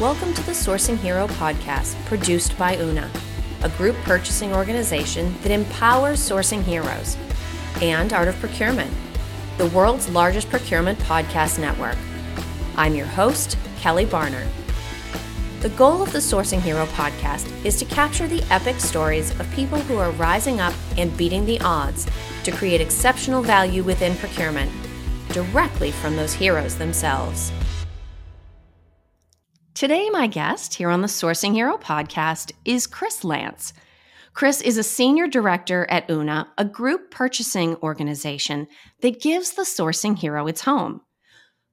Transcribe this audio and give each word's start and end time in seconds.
Welcome 0.00 0.32
to 0.34 0.46
the 0.46 0.52
Sourcing 0.52 0.96
Hero 0.96 1.26
podcast, 1.26 1.96
produced 2.04 2.56
by 2.56 2.76
Una, 2.76 3.10
a 3.64 3.68
group 3.70 3.96
purchasing 4.04 4.52
organization 4.52 5.34
that 5.42 5.50
empowers 5.50 6.20
sourcing 6.20 6.62
heroes, 6.62 7.16
and 7.82 8.12
Art 8.12 8.28
of 8.28 8.38
Procurement, 8.38 8.92
the 9.56 9.66
world's 9.66 10.08
largest 10.08 10.50
procurement 10.50 11.00
podcast 11.00 11.58
network. 11.58 11.96
I'm 12.76 12.94
your 12.94 13.08
host, 13.08 13.58
Kelly 13.80 14.06
Barner. 14.06 14.46
The 15.62 15.70
goal 15.70 16.00
of 16.00 16.12
the 16.12 16.20
Sourcing 16.20 16.60
Hero 16.60 16.86
podcast 16.86 17.52
is 17.64 17.74
to 17.80 17.84
capture 17.84 18.28
the 18.28 18.44
epic 18.52 18.78
stories 18.78 19.32
of 19.40 19.50
people 19.50 19.80
who 19.80 19.98
are 19.98 20.12
rising 20.12 20.60
up 20.60 20.74
and 20.96 21.16
beating 21.16 21.44
the 21.44 21.60
odds 21.60 22.06
to 22.44 22.52
create 22.52 22.80
exceptional 22.80 23.42
value 23.42 23.82
within 23.82 24.16
procurement, 24.18 24.70
directly 25.30 25.90
from 25.90 26.14
those 26.14 26.34
heroes 26.34 26.78
themselves. 26.78 27.50
Today, 29.78 30.10
my 30.10 30.26
guest 30.26 30.74
here 30.74 30.90
on 30.90 31.02
the 31.02 31.06
Sourcing 31.06 31.52
Hero 31.52 31.78
podcast 31.78 32.50
is 32.64 32.88
Kris 32.88 33.22
Lance. 33.22 33.72
Kris 34.34 34.60
is 34.60 34.76
a 34.76 34.82
senior 34.82 35.28
director 35.28 35.86
at 35.88 36.10
UNA, 36.10 36.48
a 36.58 36.64
group 36.64 37.12
purchasing 37.12 37.76
organization 37.76 38.66
that 39.02 39.20
gives 39.20 39.52
the 39.52 39.62
Sourcing 39.62 40.18
Hero 40.18 40.48
its 40.48 40.62
home. 40.62 41.02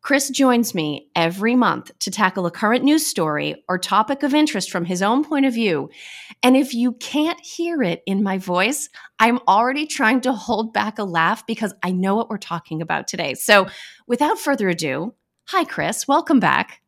Kris 0.03 0.29
joins 0.29 0.75
me 0.75 1.09
every 1.15 1.55
month 1.55 1.89
to 1.97 2.11
tackle 2.11 2.45
a 2.45 2.51
current 2.51 2.83
news 2.83 3.03
story 3.03 3.63
or 3.67 3.79
topic 3.79 4.21
of 4.21 4.35
interest 4.35 4.69
from 4.69 4.85
his 4.85 5.01
own 5.01 5.23
point 5.23 5.47
of 5.47 5.55
view. 5.55 5.89
And 6.43 6.55
if 6.55 6.75
you 6.75 6.91
can't 6.91 7.39
hear 7.39 7.81
it 7.81 8.03
in 8.05 8.21
my 8.21 8.37
voice, 8.37 8.87
I'm 9.17 9.39
already 9.47 9.87
trying 9.87 10.21
to 10.21 10.33
hold 10.33 10.75
back 10.75 10.99
a 10.99 11.03
laugh 11.03 11.47
because 11.47 11.73
I 11.81 11.91
know 11.91 12.15
what 12.15 12.29
we're 12.29 12.37
talking 12.37 12.83
about 12.83 13.07
today. 13.07 13.33
So 13.33 13.65
without 14.05 14.37
further 14.37 14.69
ado, 14.69 15.15
hi, 15.47 15.63
Kris. 15.63 16.07
Welcome 16.07 16.39
back. 16.39 16.83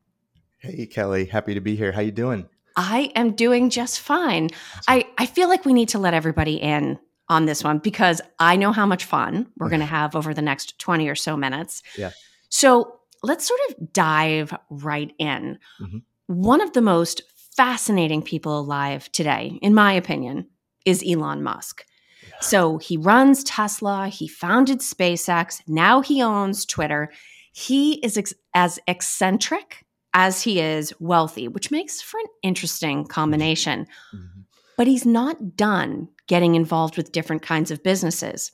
Hey 0.67 0.85
Kelly, 0.85 1.25
happy 1.25 1.53
to 1.53 1.61
be 1.61 1.77
here. 1.77 1.93
How 1.93 2.01
you 2.01 2.11
doing? 2.11 2.47
I 2.75 3.11
am 3.15 3.31
doing 3.35 3.69
just 3.69 4.01
fine. 4.01 4.49
I, 4.87 5.05
I 5.17 5.25
feel 5.25 5.47
like 5.47 5.63
we 5.63 5.71
need 5.71 5.89
to 5.89 5.99
let 5.99 6.13
everybody 6.13 6.55
in 6.55 6.99
on 7.29 7.45
this 7.45 7.63
one 7.63 7.77
because 7.79 8.21
I 8.37 8.57
know 8.57 8.73
how 8.73 8.85
much 8.85 9.05
fun 9.05 9.47
we're 9.57 9.69
going 9.69 9.79
to 9.81 9.85
have 9.85 10.13
over 10.13 10.33
the 10.33 10.41
next 10.41 10.77
20 10.79 11.07
or 11.07 11.15
so 11.15 11.37
minutes. 11.37 11.83
Yeah. 11.97 12.11
So 12.49 12.99
let's 13.23 13.47
sort 13.47 13.59
of 13.69 13.93
dive 13.93 14.53
right 14.69 15.13
in. 15.17 15.57
Mm-hmm. 15.81 15.97
One 16.27 16.59
of 16.59 16.73
the 16.73 16.81
most 16.81 17.21
fascinating 17.55 18.21
people 18.21 18.59
alive 18.59 19.09
today, 19.13 19.57
in 19.61 19.73
my 19.73 19.93
opinion, 19.93 20.47
is 20.85 21.03
Elon 21.07 21.43
Musk. 21.43 21.85
Yeah. 22.27 22.39
So 22.41 22.77
he 22.77 22.97
runs 22.97 23.43
Tesla, 23.45 24.09
he 24.09 24.27
founded 24.27 24.79
SpaceX, 24.79 25.61
now 25.65 26.01
he 26.01 26.21
owns 26.21 26.65
Twitter. 26.65 27.09
He 27.53 27.93
is 28.05 28.17
ex- 28.17 28.35
as 28.53 28.79
eccentric 28.87 29.86
as 30.17 30.41
he 30.41 30.59
is 30.59 30.91
wealthy, 30.99 31.47
which 31.47 31.69
makes 31.69 32.01
for 32.01 32.19
an 32.19 32.25
interesting 32.41 33.05
combination. 33.05 33.85
Mm-hmm. 34.11 34.41
But 34.75 34.87
he's 34.87 35.05
not 35.05 35.55
done 35.55 36.09
getting 36.25 36.55
involved 36.55 36.97
with 36.97 37.11
different 37.11 37.43
kinds 37.43 37.69
of 37.69 37.83
businesses. 37.83 38.51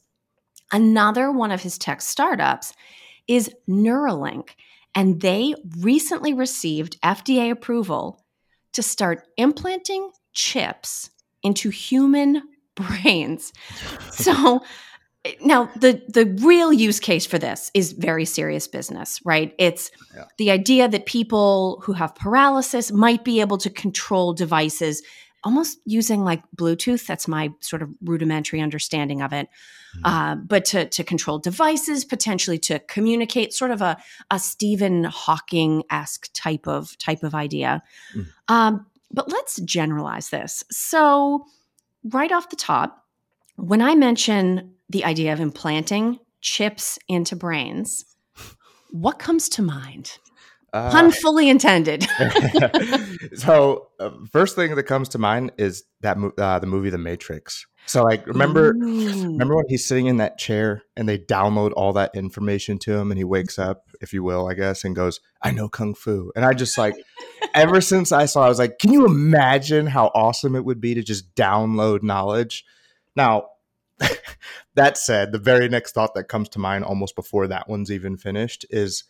Another 0.73 1.31
one 1.31 1.51
of 1.51 1.61
his 1.61 1.77
tech 1.77 2.01
startups 2.01 2.73
is 3.29 3.49
Neuralink, 3.69 4.49
and 4.93 5.21
they 5.21 5.55
recently 5.79 6.33
received 6.33 6.99
FDA 7.01 7.49
approval 7.49 8.25
to 8.73 8.83
start 8.83 9.25
implanting 9.37 10.11
chips 10.33 11.11
into 11.43 11.69
human 11.69 12.43
brains. 12.75 13.53
So 14.11 14.65
now 15.41 15.69
the 15.75 16.01
the 16.09 16.25
real 16.45 16.73
use 16.73 16.99
case 16.99 17.25
for 17.25 17.39
this 17.39 17.71
is 17.73 17.93
very 17.93 18.25
serious 18.25 18.67
business 18.67 19.21
right 19.23 19.55
it's 19.57 19.89
yeah. 20.15 20.25
the 20.37 20.51
idea 20.51 20.87
that 20.87 21.05
people 21.05 21.81
who 21.83 21.93
have 21.93 22.13
paralysis 22.15 22.91
might 22.91 23.23
be 23.23 23.39
able 23.39 23.57
to 23.57 23.69
control 23.69 24.33
devices 24.33 25.01
almost 25.43 25.79
using 25.85 26.23
like 26.23 26.43
bluetooth 26.55 27.05
that's 27.05 27.27
my 27.27 27.49
sort 27.61 27.81
of 27.81 27.89
rudimentary 28.03 28.59
understanding 28.59 29.21
of 29.21 29.31
it 29.31 29.47
mm-hmm. 29.95 30.05
uh, 30.05 30.35
but 30.35 30.65
to, 30.65 30.87
to 30.89 31.03
control 31.03 31.39
devices 31.39 32.03
potentially 32.03 32.57
to 32.57 32.79
communicate 32.79 33.53
sort 33.53 33.71
of 33.71 33.81
a, 33.81 33.97
a 34.29 34.37
stephen 34.37 35.05
hawking-esque 35.05 36.29
type 36.33 36.67
of 36.67 36.97
type 36.97 37.23
of 37.23 37.33
idea 37.33 37.81
mm. 38.13 38.25
um, 38.49 38.85
but 39.09 39.29
let's 39.29 39.59
generalize 39.61 40.29
this 40.29 40.65
so 40.69 41.45
right 42.03 42.33
off 42.33 42.49
the 42.49 42.57
top 42.57 43.02
when 43.55 43.81
i 43.81 43.95
mention 43.95 44.73
the 44.89 45.03
idea 45.05 45.33
of 45.33 45.39
implanting 45.39 46.19
chips 46.41 46.99
into 47.07 47.35
brains, 47.35 48.05
what 48.91 49.17
comes 49.17 49.49
to 49.49 49.63
mind? 49.63 50.19
Uh, 50.71 50.91
Pun 50.91 51.11
fully 51.11 51.49
intended. 51.49 52.05
so, 53.35 53.89
uh, 53.99 54.09
first 54.31 54.55
thing 54.55 54.75
that 54.75 54.83
comes 54.83 55.09
to 55.09 55.19
mind 55.19 55.51
is 55.57 55.83
that 56.01 56.17
uh, 56.37 56.59
the 56.59 56.67
movie 56.67 56.89
The 56.89 56.97
Matrix. 56.97 57.65
So, 57.85 58.03
like, 58.03 58.25
remember, 58.25 58.73
Ooh. 58.73 59.23
remember 59.23 59.55
when 59.55 59.65
he's 59.67 59.85
sitting 59.85 60.07
in 60.07 60.17
that 60.17 60.37
chair 60.37 60.83
and 60.95 61.07
they 61.07 61.17
download 61.17 61.73
all 61.75 61.93
that 61.93 62.11
information 62.15 62.79
to 62.79 62.93
him, 62.93 63.11
and 63.11 63.17
he 63.17 63.23
wakes 63.23 63.59
up, 63.59 63.83
if 64.01 64.13
you 64.13 64.23
will, 64.23 64.47
I 64.47 64.53
guess, 64.53 64.83
and 64.83 64.95
goes, 64.95 65.19
"I 65.41 65.51
know 65.51 65.69
kung 65.69 65.93
fu." 65.93 66.31
And 66.35 66.43
I 66.43 66.53
just 66.53 66.77
like, 66.77 66.95
ever 67.53 67.81
since 67.81 68.11
I 68.11 68.25
saw, 68.25 68.45
I 68.45 68.49
was 68.49 68.59
like, 68.59 68.79
can 68.79 68.91
you 68.93 69.05
imagine 69.05 69.85
how 69.85 70.07
awesome 70.15 70.55
it 70.55 70.65
would 70.65 70.81
be 70.81 70.95
to 70.95 71.03
just 71.03 71.35
download 71.35 72.03
knowledge? 72.03 72.65
Now, 73.15 73.49
that 74.75 74.97
said, 74.97 75.31
the 75.31 75.39
very 75.39 75.69
next 75.69 75.93
thought 75.93 76.13
that 76.15 76.25
comes 76.25 76.49
to 76.49 76.59
mind 76.59 76.83
almost 76.83 77.15
before 77.15 77.47
that 77.47 77.69
one's 77.69 77.91
even 77.91 78.17
finished 78.17 78.65
is 78.69 79.03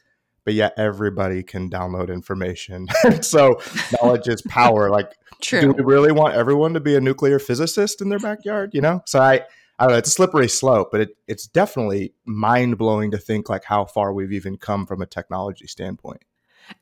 but 0.46 0.54
yet 0.54 0.74
everybody 0.78 1.44
can 1.44 1.70
download 1.70 2.10
information. 2.10 2.88
so 3.22 3.60
knowledge 4.02 4.28
is 4.28 4.42
power. 4.44 4.90
Like, 4.90 5.14
True. 5.42 5.62
do 5.62 5.72
we 5.72 5.84
really 5.84 6.12
want 6.12 6.36
everyone 6.36 6.74
to 6.74 6.80
be 6.80 6.96
a 6.96 7.02
nuclear 7.02 7.40
physicist 7.40 8.02
in 8.02 8.10
their 8.10 8.20
backyard? 8.20 8.72
You 8.74 8.82
know? 8.82 9.02
So 9.06 9.22
I, 9.22 9.42
I 9.80 9.86
don't 9.86 9.92
know. 9.92 9.98
It's 9.98 10.10
a 10.10 10.14
slippery 10.14 10.50
slope, 10.50 10.90
but 10.92 11.02
it, 11.02 11.18
it's 11.28 11.48
definitely 11.48 12.14
mind 12.26 12.78
blowing 12.78 13.12
to 13.12 13.18
think 13.18 13.50
like 13.50 13.64
how 13.64 13.86
far 13.86 14.14
we've 14.14 14.34
even 14.34 14.58
come 14.58 14.86
from 14.86 15.02
a 15.02 15.06
technology 15.06 15.68
standpoint. 15.68 16.24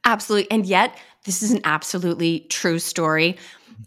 Absolutely. 0.06 0.50
And 0.52 0.66
yet, 0.66 0.98
this 1.26 1.42
is 1.42 1.52
an 1.52 1.62
absolutely 1.64 2.42
true 2.50 2.78
story. 2.78 3.38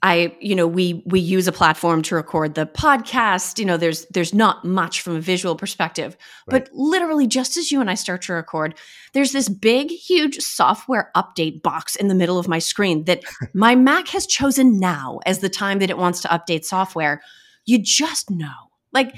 I, 0.03 0.37
you 0.41 0.55
know, 0.55 0.67
we 0.67 1.03
we 1.07 1.21
use 1.21 1.47
a 1.47 1.53
platform 1.53 2.03
to 2.03 2.15
record 2.15 2.55
the 2.55 2.67
podcast. 2.67 3.59
You 3.59 3.65
know, 3.65 3.77
there's 3.77 4.07
there's 4.07 4.35
not 4.35 4.65
much 4.65 5.01
from 5.01 5.17
a 5.17 5.21
visual 5.21 5.57
perspective, 5.57 6.17
right. 6.47 6.65
but 6.65 6.75
literally 6.75 7.27
just 7.27 7.57
as 7.57 7.71
you 7.71 7.81
and 7.81 7.91
I 7.91 7.95
start 7.95 8.23
to 8.23 8.33
record, 8.33 8.75
there's 9.13 9.33
this 9.33 9.49
big, 9.49 9.91
huge 9.91 10.39
software 10.39 11.11
update 11.17 11.63
box 11.63 11.97
in 11.97 12.09
the 12.09 12.15
middle 12.15 12.39
of 12.39 12.49
my 12.49 12.59
screen 12.59 13.05
that 13.05 13.23
my 13.55 13.75
Mac 13.75 14.09
has 14.09 14.27
chosen 14.27 14.79
now 14.79 15.21
as 15.27 15.39
the 15.39 15.49
time 15.49 15.79
that 15.79 15.91
it 15.91 15.99
wants 15.99 16.21
to 16.23 16.29
update 16.29 16.65
software. 16.65 17.23
You 17.67 17.79
just 17.79 18.31
know. 18.31 18.71
Like 18.93 19.15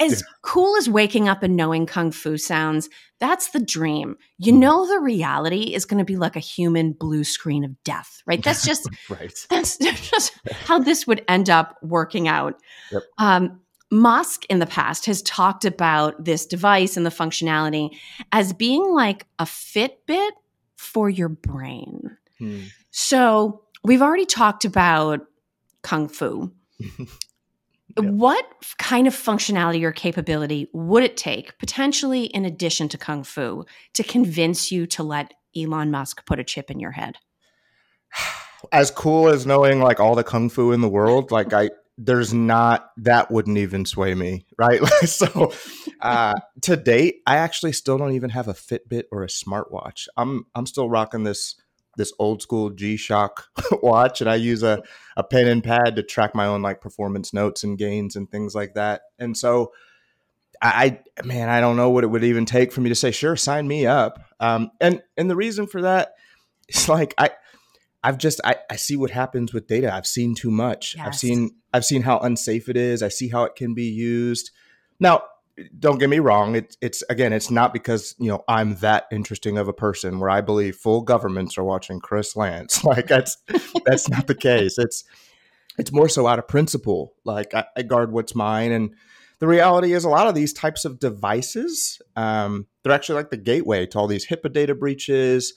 as 0.00 0.20
yeah. 0.20 0.26
cool 0.42 0.76
as 0.76 0.88
waking 0.88 1.28
up 1.28 1.42
and 1.42 1.56
knowing 1.56 1.86
kung 1.86 2.10
fu 2.10 2.36
sounds, 2.36 2.88
that's 3.18 3.50
the 3.50 3.60
dream. 3.60 4.16
You 4.38 4.52
mm-hmm. 4.52 4.60
know 4.60 4.86
the 4.86 5.00
reality 5.00 5.74
is 5.74 5.84
going 5.84 5.98
to 5.98 6.04
be 6.04 6.16
like 6.16 6.36
a 6.36 6.40
human 6.40 6.92
blue 6.92 7.24
screen 7.24 7.64
of 7.64 7.82
death, 7.84 8.22
right? 8.26 8.42
That's 8.42 8.64
just 8.64 8.88
right. 9.08 9.46
That's 9.50 9.76
just 9.78 10.38
how 10.64 10.78
this 10.78 11.06
would 11.06 11.24
end 11.28 11.50
up 11.50 11.76
working 11.82 12.28
out. 12.28 12.54
Yep. 12.92 13.02
Um, 13.18 13.60
Musk 13.90 14.44
in 14.50 14.58
the 14.58 14.66
past 14.66 15.06
has 15.06 15.22
talked 15.22 15.64
about 15.64 16.22
this 16.22 16.44
device 16.44 16.96
and 16.96 17.06
the 17.06 17.10
functionality 17.10 17.96
as 18.32 18.52
being 18.52 18.92
like 18.92 19.26
a 19.38 19.44
Fitbit 19.44 20.30
for 20.76 21.08
your 21.08 21.30
brain. 21.30 22.16
Hmm. 22.38 22.64
So 22.90 23.62
we've 23.82 24.02
already 24.02 24.26
talked 24.26 24.64
about 24.64 25.20
kung 25.82 26.08
fu. 26.08 26.52
What 28.02 28.46
kind 28.78 29.06
of 29.06 29.14
functionality 29.14 29.82
or 29.82 29.92
capability 29.92 30.68
would 30.72 31.02
it 31.02 31.16
take, 31.16 31.58
potentially 31.58 32.24
in 32.24 32.44
addition 32.44 32.88
to 32.90 32.98
Kung 32.98 33.24
Fu, 33.24 33.64
to 33.94 34.02
convince 34.02 34.70
you 34.70 34.86
to 34.88 35.02
let 35.02 35.34
Elon 35.56 35.90
Musk 35.90 36.24
put 36.26 36.38
a 36.38 36.44
chip 36.44 36.70
in 36.70 36.80
your 36.80 36.92
head? 36.92 37.16
As 38.72 38.90
cool 38.90 39.28
as 39.28 39.46
knowing 39.46 39.80
like 39.80 40.00
all 40.00 40.16
the 40.16 40.24
Kung 40.24 40.50
Fu 40.50 40.72
in 40.72 40.80
the 40.80 40.88
world, 40.88 41.30
like 41.30 41.52
I, 41.52 41.70
there's 41.96 42.34
not 42.34 42.90
that 42.96 43.30
wouldn't 43.30 43.56
even 43.56 43.84
sway 43.84 44.14
me, 44.14 44.46
right? 44.58 44.84
so, 45.04 45.52
uh, 46.00 46.34
to 46.62 46.76
date, 46.76 47.20
I 47.24 47.36
actually 47.36 47.70
still 47.72 47.98
don't 47.98 48.14
even 48.14 48.30
have 48.30 48.48
a 48.48 48.54
Fitbit 48.54 49.04
or 49.12 49.22
a 49.22 49.28
smartwatch. 49.28 50.08
I'm 50.16 50.46
I'm 50.56 50.66
still 50.66 50.90
rocking 50.90 51.22
this 51.22 51.54
this 51.98 52.12
old 52.18 52.40
school 52.40 52.70
G 52.70 52.96
Shock 52.96 53.44
watch, 53.82 54.22
and 54.22 54.30
I 54.30 54.36
use 54.36 54.62
a, 54.62 54.82
a 55.16 55.22
pen 55.22 55.46
and 55.48 55.62
pad 55.62 55.96
to 55.96 56.02
track 56.02 56.34
my 56.34 56.46
own 56.46 56.62
like 56.62 56.80
performance 56.80 57.34
notes 57.34 57.64
and 57.64 57.76
gains 57.76 58.16
and 58.16 58.30
things 58.30 58.54
like 58.54 58.74
that. 58.74 59.02
And 59.18 59.36
so, 59.36 59.72
I, 60.62 60.98
I 61.18 61.26
man, 61.26 61.50
I 61.50 61.60
don't 61.60 61.76
know 61.76 61.90
what 61.90 62.04
it 62.04 62.06
would 62.06 62.24
even 62.24 62.46
take 62.46 62.72
for 62.72 62.80
me 62.80 62.88
to 62.88 62.94
say, 62.94 63.10
sure, 63.10 63.36
sign 63.36 63.68
me 63.68 63.86
up. 63.86 64.24
Um, 64.40 64.70
and 64.80 65.02
and 65.18 65.30
the 65.30 65.36
reason 65.36 65.66
for 65.66 65.82
that 65.82 66.14
is 66.68 66.88
like 66.88 67.14
I. 67.18 67.30
I've 68.00 68.16
just 68.16 68.40
I, 68.44 68.54
I 68.70 68.76
see 68.76 68.94
what 68.94 69.10
happens 69.10 69.52
with 69.52 69.66
data. 69.66 69.92
I've 69.92 70.06
seen 70.06 70.36
too 70.36 70.52
much. 70.52 70.94
Yes. 70.96 71.04
I've 71.04 71.14
seen 71.16 71.50
I've 71.74 71.84
seen 71.84 72.02
how 72.02 72.20
unsafe 72.20 72.68
it 72.68 72.76
is. 72.76 73.02
I 73.02 73.08
see 73.08 73.28
how 73.28 73.42
it 73.42 73.56
can 73.56 73.74
be 73.74 73.86
used. 73.86 74.52
Now, 75.00 75.24
don't 75.78 75.98
get 75.98 76.08
me 76.08 76.18
wrong. 76.18 76.54
It's 76.54 76.76
it's 76.80 77.02
again, 77.10 77.32
it's 77.32 77.50
not 77.50 77.72
because 77.72 78.14
you 78.18 78.28
know 78.28 78.44
I'm 78.48 78.76
that 78.76 79.06
interesting 79.10 79.58
of 79.58 79.68
a 79.68 79.72
person 79.72 80.20
where 80.20 80.30
I 80.30 80.40
believe 80.40 80.76
full 80.76 81.02
governments 81.02 81.58
are 81.58 81.64
watching 81.64 82.00
Kris 82.00 82.36
Lance. 82.36 82.82
Like 82.88 83.06
that's 83.06 83.36
that's 83.84 84.08
not 84.08 84.26
the 84.26 84.34
case. 84.34 84.78
It's 84.78 85.04
it's 85.78 85.92
more 85.92 86.08
so 86.08 86.26
out 86.26 86.38
of 86.38 86.48
principle. 86.48 87.14
Like 87.24 87.54
I, 87.54 87.64
I, 87.76 87.82
guard 87.82 88.12
what's 88.12 88.34
mine, 88.34 88.72
and 88.72 88.94
the 89.40 89.46
reality 89.46 89.92
is 89.92 90.04
a 90.04 90.08
lot 90.08 90.26
of 90.26 90.34
these 90.34 90.52
types 90.52 90.84
of 90.84 90.98
devices, 90.98 92.00
um, 92.16 92.66
they're 92.82 92.92
actually 92.92 93.16
like 93.16 93.30
the 93.30 93.36
gateway 93.36 93.86
to 93.86 93.98
all 93.98 94.06
these 94.06 94.26
HIPAA 94.26 94.52
data 94.52 94.74
breaches. 94.74 95.54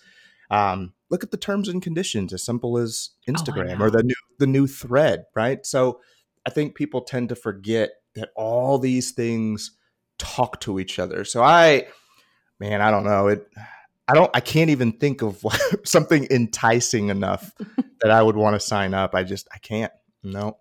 Um, 0.50 0.94
look 1.09 1.24
at 1.24 1.31
the 1.31 1.38
terms 1.38 1.69
and 1.69 1.81
conditions, 1.81 2.33
as 2.33 2.44
simple 2.44 2.77
as 2.77 3.12
oh, 3.27 3.31
Instagram 3.31 3.80
oh, 3.80 3.86
or 3.86 3.89
the 3.89 4.03
new 4.03 4.15
the 4.39 4.48
new 4.48 4.68
thread, 4.68 5.24
right? 5.36 5.65
So 5.65 6.01
I 6.45 6.50
think 6.50 6.75
people 6.75 7.01
tend 7.01 7.30
to 7.30 7.36
forget 7.36 7.92
that 8.15 8.30
all 8.36 8.77
these 8.77 9.12
things 9.12 9.71
talk 10.21 10.59
to 10.62 10.79
each 10.79 11.00
other. 11.00 11.25
So 11.25 11.41
I, 11.41 11.88
man, 12.59 12.81
I 12.81 12.91
don't 12.91 13.03
know 13.03 13.27
it. 13.27 13.47
I 14.07 14.13
don't. 14.13 14.29
I 14.33 14.39
can't 14.39 14.69
even 14.69 14.91
think 14.91 15.21
of 15.21 15.44
something 15.83 16.27
enticing 16.29 17.09
enough 17.09 17.51
that 18.01 18.12
I 18.12 18.21
would 18.21 18.35
want 18.35 18.56
to 18.56 18.59
sign 18.59 18.94
up. 18.94 19.15
I 19.15 19.23
just 19.23 19.47
I 19.53 19.57
can't. 19.57 19.91
No. 20.23 20.57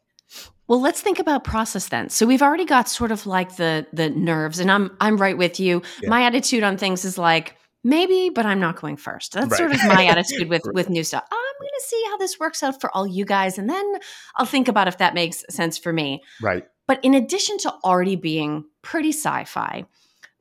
Well, 0.67 0.81
let's 0.81 1.01
think 1.01 1.19
about 1.19 1.43
process 1.43 1.89
then. 1.89 2.11
So 2.11 2.27
we've 2.27 2.43
already 2.43 2.65
got 2.65 2.89
sort 2.89 3.11
of 3.13 3.27
like 3.27 3.57
the 3.57 3.87
the 3.93 4.09
nerves, 4.11 4.61
and 4.61 4.71
I'm 4.71 4.97
I'm 5.01 5.17
right 5.17 5.37
with 5.37 5.61
you. 5.61 5.83
Yeah. 6.01 6.09
My 6.09 6.23
attitude 6.25 6.63
on 6.63 6.77
things 6.77 7.05
is 7.05 7.19
like 7.19 7.57
maybe, 7.83 8.31
but 8.31 8.47
I'm 8.47 8.61
not 8.61 8.81
going 8.81 8.97
first. 8.97 9.33
That's 9.33 9.51
right. 9.51 9.59
sort 9.59 9.73
of 9.73 9.85
my 9.87 10.07
attitude 10.07 10.49
with 10.49 10.63
with 10.73 10.89
new 10.89 11.03
stuff. 11.03 11.25
I'm 11.31 11.39
going 11.61 11.71
to 11.77 11.87
see 11.87 12.03
how 12.09 12.19
this 12.19 12.39
works 12.39 12.63
out 12.63 12.81
for 12.81 12.95
all 12.95 13.07
you 13.07 13.25
guys, 13.25 13.59
and 13.59 13.69
then 13.69 13.95
I'll 14.37 14.47
think 14.47 14.69
about 14.69 14.87
if 14.87 14.99
that 14.99 15.13
makes 15.13 15.45
sense 15.51 15.77
for 15.77 15.93
me. 15.93 16.23
Right. 16.41 16.65
But 16.87 17.05
in 17.05 17.15
addition 17.15 17.59
to 17.59 17.73
already 17.85 18.17
being 18.17 18.65
pretty 18.83 19.11
sci 19.11 19.45
fi, 19.45 19.85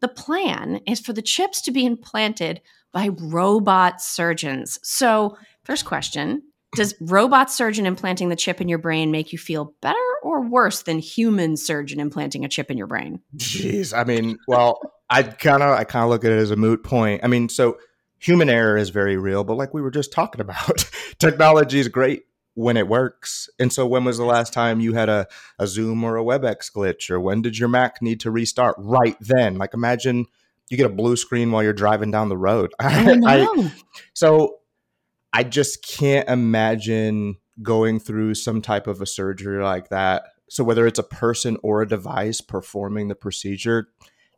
the 0.02 0.08
plan 0.08 0.80
is 0.88 1.00
for 1.00 1.14
the 1.14 1.22
chips 1.22 1.62
to 1.62 1.72
be 1.72 1.86
implanted 1.86 2.62
by 2.92 3.10
robot 3.20 4.02
surgeons. 4.02 4.80
So, 4.84 5.38
first 5.64 5.86
question 5.86 6.42
Does 6.76 6.96
robot 7.02 7.52
surgeon 7.52 7.86
implanting 7.86 8.30
the 8.30 8.36
chip 8.36 8.62
in 8.62 8.70
your 8.70 8.78
brain 8.78 9.12
make 9.12 9.32
you 9.32 9.38
feel 9.38 9.74
better 9.82 9.98
or 10.24 10.42
worse 10.42 10.84
than 10.84 11.00
human 11.00 11.58
surgeon 11.58 12.00
implanting 12.00 12.46
a 12.46 12.50
chip 12.50 12.72
in 12.72 12.78
your 12.78 12.88
brain? 12.88 13.20
Jeez. 13.38 13.98
I 13.98 14.04
mean, 14.04 14.38
well, 14.48 14.80
I 15.10 15.24
kind 15.24 15.64
of 15.64 15.78
I 15.78 15.84
kind 15.84 16.04
of 16.04 16.10
look 16.10 16.24
at 16.24 16.32
it 16.32 16.40
as 16.40 16.52
a 16.52 16.56
moot 16.56 16.84
point. 16.84 17.22
I 17.24 17.28
mean, 17.28 17.50
so 17.50 17.78
human 18.20 18.50
error 18.50 18.78
is 18.78 18.90
very 18.90 19.18
real, 19.18 19.44
but 19.44 19.56
like 19.56 19.74
we 19.74 19.82
were 19.82 19.92
just 19.92 20.12
talking 20.12 20.42
about, 20.42 20.90
technology 21.20 21.80
is 21.80 21.88
great 21.88 22.24
when 22.60 22.76
it 22.76 22.90
works. 22.90 23.50
And 23.58 23.72
so, 23.72 23.88
when 23.88 24.04
was 24.04 24.18
the 24.18 24.26
last 24.26 24.52
time 24.52 24.82
you 24.82 24.94
had 24.94 25.08
a, 25.08 25.28
a 25.58 25.66
Zoom 25.66 26.04
or 26.04 26.18
a 26.18 26.24
WebEx 26.24 26.70
glitch, 26.70 27.10
or 27.10 27.18
when 27.18 27.42
did 27.42 27.58
your 27.58 27.70
Mac 27.70 28.02
need 28.02 28.20
to 28.20 28.32
restart? 28.32 28.76
Right 28.78 29.16
then. 29.22 29.58
Like, 29.58 29.74
imagine 29.74 30.26
you 30.70 30.76
get 30.76 30.86
a 30.86 30.94
blue 30.94 31.16
screen 31.16 31.52
while 31.52 31.64
you're 31.64 31.72
driving 31.72 32.12
down 32.12 32.28
the 32.28 32.38
road. 32.38 32.74
I, 32.80 33.18
I, 33.26 33.72
so, 34.14 34.58
I 35.32 35.44
just 35.44 35.88
can't 35.88 36.28
imagine 36.28 37.38
going 37.64 37.98
through 37.98 38.36
some 38.36 38.62
type 38.62 38.88
of 38.88 39.02
a 39.02 39.06
surgery 39.06 39.64
like 39.64 39.88
that. 39.88 40.24
So, 40.50 40.66
whether 40.66 40.86
it's 40.86 41.00
a 41.00 41.04
person 41.04 41.58
or 41.64 41.82
a 41.82 41.88
device 41.88 42.42
performing 42.42 43.08
the 43.08 43.16
procedure, 43.16 43.88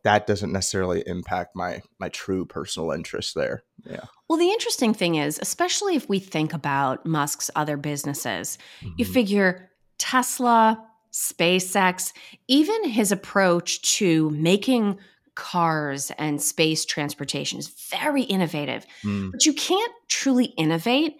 that 0.04 0.28
doesn't 0.28 0.52
necessarily 0.52 1.04
impact 1.06 1.56
my 1.56 1.82
my 2.00 2.10
true 2.10 2.46
personal 2.46 2.92
interest 2.92 3.36
there. 3.36 3.64
Yeah. 3.86 4.06
Well, 4.28 4.40
the 4.40 4.50
interesting 4.50 4.94
thing 4.94 5.16
is, 5.16 5.40
especially 5.42 5.96
if 5.96 6.08
we 6.10 6.20
think 6.20 6.54
about 6.54 7.06
Musk's 7.06 7.52
other 7.56 7.78
businesses, 7.78 8.58
mm-hmm. 8.82 8.96
you 8.98 9.06
figure 9.06 9.70
Tesla, 9.98 10.84
SpaceX, 11.12 12.14
even 12.48 12.90
his 12.90 13.12
approach 13.12 13.82
to 13.98 14.30
making 14.32 14.98
cars 15.36 16.12
and 16.18 16.42
space 16.42 16.86
transportation 16.86 17.60
is 17.60 17.68
very 17.68 18.24
innovative. 18.24 18.86
Mm. 19.04 19.32
But 19.32 19.46
you 19.46 19.54
can't 19.54 19.94
truly 20.08 20.46
innovate 20.46 21.18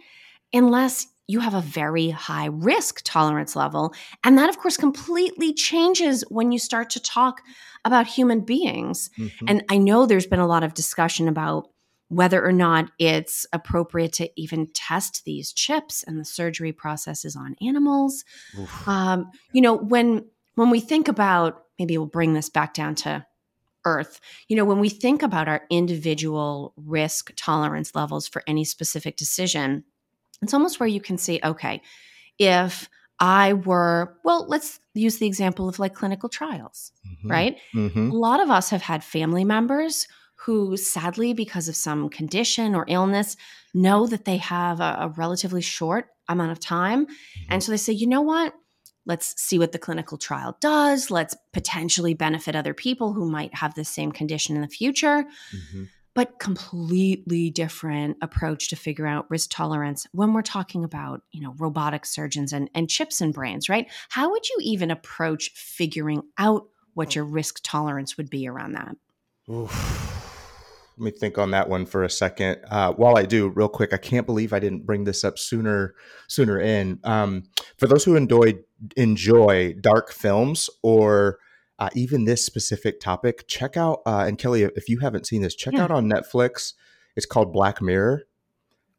unless 0.54 1.08
you 1.32 1.40
have 1.40 1.54
a 1.54 1.62
very 1.62 2.10
high 2.10 2.48
risk 2.48 3.02
tolerance 3.06 3.56
level. 3.56 3.94
And 4.24 4.38
that, 4.38 4.50
of 4.50 4.58
course, 4.58 4.76
completely 4.76 5.54
changes 5.54 6.24
when 6.30 6.52
you 6.52 6.60
start 6.60 6.90
to 6.92 7.00
talk 7.00 7.42
about 7.86 8.06
human 8.06 8.42
beings. 8.42 9.10
Mm-hmm. 9.18 9.46
And 9.48 9.64
I 9.70 9.78
know 9.78 10.06
there's 10.06 10.28
been 10.28 10.40
a 10.40 10.48
lot 10.48 10.64
of 10.64 10.74
discussion 10.74 11.28
about 11.28 11.70
whether 12.10 12.46
or 12.46 12.52
not 12.52 12.92
it's 13.00 13.46
appropriate 13.54 14.12
to 14.12 14.30
even 14.36 14.68
test 14.74 15.24
these 15.24 15.54
chips 15.54 16.04
and 16.04 16.20
the 16.20 16.26
surgery 16.26 16.74
processes 16.74 17.38
on 17.38 17.56
animals. 17.62 18.26
Um, 18.86 19.32
you 19.54 19.62
know, 19.62 19.78
when 19.78 20.26
when 20.56 20.70
we 20.70 20.82
think 20.82 21.08
about 21.08 21.64
maybe 21.80 21.98
we'll 21.98 22.08
bring 22.08 22.34
this 22.34 22.50
back 22.50 22.74
down 22.74 22.94
to 22.94 23.26
earth 23.84 24.20
you 24.48 24.56
know 24.56 24.64
when 24.64 24.80
we 24.80 24.90
think 24.90 25.24
about 25.24 25.48
our 25.48 25.64
individual 25.72 26.72
risk 26.78 27.32
tolerance 27.36 27.96
levels 27.96 28.28
for 28.28 28.44
any 28.46 28.64
specific 28.64 29.18
decision 29.18 29.84
it's 30.42 30.54
almost 30.54 30.80
where 30.80 30.88
you 30.88 31.02
can 31.02 31.18
see, 31.18 31.40
okay, 31.44 31.82
if 32.38 32.90
I 33.20 33.54
were, 33.54 34.18
well, 34.24 34.46
let's 34.48 34.80
use 34.96 35.18
the 35.18 35.28
example 35.28 35.70
of 35.70 35.78
like 35.78 35.94
clinical 35.94 36.28
trials, 36.28 36.92
mm-hmm. 37.08 37.30
right? 37.30 37.58
Mm-hmm. 37.76 38.10
A 38.10 38.16
lot 38.16 38.42
of 38.42 38.50
us 38.50 38.72
have 38.72 38.82
had 38.82 39.04
family 39.04 39.46
members 39.46 40.08
who, 40.36 40.76
sadly, 40.76 41.34
because 41.34 41.70
of 41.70 41.76
some 41.76 42.10
condition 42.10 42.74
or 42.74 42.86
illness, 42.88 43.38
know 43.76 44.08
that 44.08 44.26
they 44.26 44.38
have 44.38 44.80
a, 44.80 44.98
a 45.02 45.14
relatively 45.16 45.62
short 45.62 46.08
amount 46.28 46.52
of 46.52 46.60
time. 46.60 47.06
Mm-hmm. 47.06 47.54
And 47.54 47.64
so 47.64 47.72
they 47.72 47.78
say, 47.78 47.94
you 47.94 48.08
know 48.08 48.22
what? 48.22 48.56
Let's 49.06 49.40
see 49.40 49.60
what 49.60 49.72
the 49.72 49.80
clinical 49.80 50.18
trial 50.18 50.58
does. 50.60 51.12
Let's 51.12 51.36
potentially 51.54 52.16
benefit 52.16 52.56
other 52.56 52.74
people 52.74 53.14
who 53.14 53.30
might 53.30 53.54
have 53.56 53.76
the 53.76 53.86
same 53.86 54.12
condition 54.12 54.56
in 54.56 54.62
the 54.62 54.68
future. 54.68 55.26
Mm-hmm 55.56 55.84
but 56.14 56.40
completely 56.40 57.50
different 57.50 58.18
approach 58.22 58.70
to 58.70 58.76
figure 58.76 59.08
out 59.08 59.30
risk 59.30 59.50
tolerance 59.52 60.08
when 60.12 60.34
we're 60.34 60.42
talking 60.42 60.84
about 60.84 61.22
you 61.32 61.42
know 61.42 61.54
robotic 61.58 62.06
surgeons 62.06 62.54
and, 62.54 62.70
and 62.74 62.90
chips 62.90 63.22
and 63.22 63.34
brains 63.34 63.70
right 63.70 63.88
how 64.10 64.30
would 64.32 64.48
you 64.50 64.58
even 64.62 64.92
approach 64.92 65.52
figuring 65.56 66.22
out 66.38 66.68
what 66.94 67.16
your 67.16 67.26
risk 67.26 67.60
tolerance 67.64 68.18
would 68.18 68.30
be 68.30 68.48
around 68.48 68.74
that 68.74 68.96
Oof. 69.50 70.12
Let 70.98 71.06
me 71.06 71.12
think 71.12 71.38
on 71.38 71.52
that 71.52 71.68
one 71.68 71.86
for 71.86 72.04
a 72.04 72.10
second. 72.10 72.60
Uh, 72.70 72.94
while 72.94 73.18
I 73.18 73.24
do, 73.24 73.50
real 73.50 73.70
quick, 73.70 73.94
I 73.94 73.98
can't 73.98 74.26
believe 74.26 74.54
I 74.54 74.60
didn't 74.60 74.86
bring 74.86 75.06
this 75.06 75.24
up 75.24 75.40
sooner. 75.40 75.96
Sooner 76.28 76.60
in 76.60 77.00
um, 77.04 77.44
for 77.78 77.88
those 77.88 78.04
who 78.04 78.16
enjoy 78.16 78.60
enjoy 78.96 79.74
dark 79.82 80.12
films 80.12 80.70
or 80.84 81.40
uh, 81.82 81.90
even 81.96 82.26
this 82.26 82.46
specific 82.46 83.00
topic, 83.00 83.48
check 83.48 83.76
out, 83.76 84.04
uh, 84.06 84.24
and 84.28 84.38
Kelly, 84.38 84.62
if 84.62 84.88
you 84.88 85.00
haven't 85.00 85.26
seen 85.26 85.42
this, 85.42 85.56
check 85.56 85.74
yeah. 85.74 85.84
out 85.84 85.90
on 85.90 86.08
Netflix. 86.08 86.74
It's 87.16 87.26
called 87.26 87.52
Black 87.52 87.82
Mirror. 87.82 88.28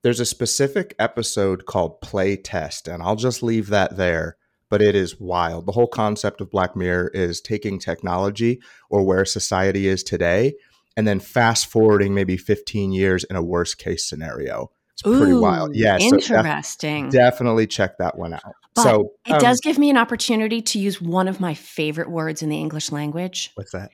There's 0.03 0.19
a 0.19 0.27
specific 0.27 0.97
episode 0.99 1.65
called 1.65 2.01
Play 2.01 2.37
Test, 2.37 2.89
and 2.89 3.01
I'll 3.01 3.15
just 3.15 3.41
leave 3.41 3.69
that 3.69 3.97
there. 3.97 4.37
But 4.69 4.83
it 4.83 4.97
is 4.97 5.21
wild. 5.21 5.67
The 5.67 5.73
whole 5.73 5.87
concept 5.87 6.41
of 6.41 6.51
Black 6.51 6.75
Mirror 6.75 7.13
is 7.15 7.41
taking 7.41 7.79
technology 7.79 8.61
or 8.91 9.07
where 9.07 9.25
society 9.25 9.87
is 9.87 10.03
today 10.03 10.55
and 10.97 11.07
then 11.07 11.21
fast 11.21 11.67
forwarding 11.67 12.15
maybe 12.15 12.37
15 12.37 12.91
years 12.91 13.23
in 13.23 13.37
a 13.37 13.43
worst 13.43 13.79
case 13.79 14.05
scenario. 14.05 14.73
Ooh, 15.07 15.19
pretty 15.19 15.35
wild. 15.35 15.75
Yeah. 15.75 15.99
Interesting. 15.99 17.11
So 17.11 17.11
def- 17.11 17.13
definitely 17.13 17.67
check 17.67 17.99
that 17.99 18.17
one 18.19 18.35
out. 18.35 18.55
But 18.75 18.83
so 18.83 19.13
it 19.27 19.33
um, 19.33 19.39
does 19.39 19.61
give 19.61 19.79
me 19.79 19.91
an 19.91 19.97
opportunity 19.97 20.63
to 20.63 20.79
use 20.79 21.01
one 21.01 21.29
of 21.29 21.41
my 21.41 21.55
favorite 21.55 22.11
words 22.11 22.43
in 22.43 22.49
the 22.49 22.59
English 22.59 22.91
language. 22.91 23.51
What's 23.55 23.73
that? 23.73 23.91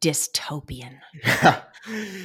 Dystopian. 0.00 0.98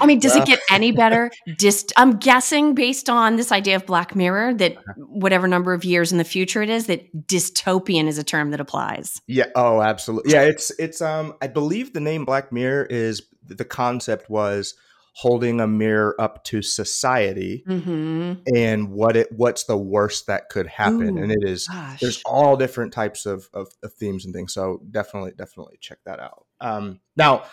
I 0.02 0.06
mean, 0.06 0.20
does 0.20 0.36
it 0.36 0.46
get 0.46 0.60
any 0.70 0.92
better? 0.92 1.32
Dist- 1.58 1.94
I'm 1.98 2.18
guessing 2.18 2.76
based 2.76 3.10
on 3.10 3.38
this 3.38 3.52
idea 3.52 3.76
of 3.76 3.86
Black 3.86 4.16
Mirror 4.16 4.56
that 4.56 4.78
uh-huh. 4.78 4.94
whatever 5.08 5.48
number 5.48 5.74
of 5.74 5.84
years 5.84 6.12
in 6.12 6.20
the 6.20 6.24
future 6.24 6.62
it 6.62 6.70
is, 6.70 6.88
that 6.88 7.28
dystopian 7.28 8.08
is 8.08 8.18
a 8.18 8.24
term 8.24 8.52
that 8.52 8.60
applies. 8.60 9.22
Yeah. 9.28 9.48
Oh, 9.56 9.82
absolutely. 9.82 10.34
Yeah. 10.34 10.44
It's 10.44 10.72
it's 10.78 11.02
um. 11.02 11.34
I 11.42 11.48
believe 11.48 11.94
the 11.94 12.00
name 12.00 12.26
Black 12.26 12.52
Mirror 12.52 12.86
is 12.86 13.24
the 13.44 13.66
concept 13.66 14.30
was 14.30 14.76
holding 15.18 15.60
a 15.60 15.66
mirror 15.66 16.16
up 16.22 16.44
to 16.44 16.62
society 16.62 17.64
mm-hmm. 17.68 18.34
and 18.56 18.92
what 18.92 19.18
it 19.18 19.28
what's 19.32 19.64
the 19.64 19.76
worst 19.76 20.28
that 20.28 20.48
could 20.48 20.68
happen 20.68 21.18
Ooh, 21.18 21.24
and 21.24 21.32
it 21.32 21.40
is 21.42 21.68
gosh. 21.68 22.00
there's 22.00 22.22
all 22.24 22.56
different 22.56 22.94
types 22.94 23.26
of, 23.26 23.50
of, 23.52 23.68
of 23.82 23.92
themes 23.94 24.26
and 24.26 24.34
things 24.34 24.54
so 24.54 24.80
definitely 24.92 25.32
definitely 25.36 25.76
check 25.82 25.98
that 26.06 26.20
out 26.20 26.46
um, 26.62 27.00
now 27.16 27.44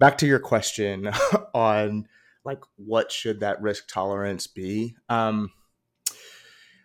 back 0.00 0.18
to 0.18 0.26
your 0.26 0.40
question 0.40 1.12
on 1.54 2.08
like 2.44 2.58
what 2.74 3.12
should 3.12 3.38
that 3.38 3.62
risk 3.62 3.86
tolerance 3.86 4.48
be 4.48 4.96
um, 5.08 5.52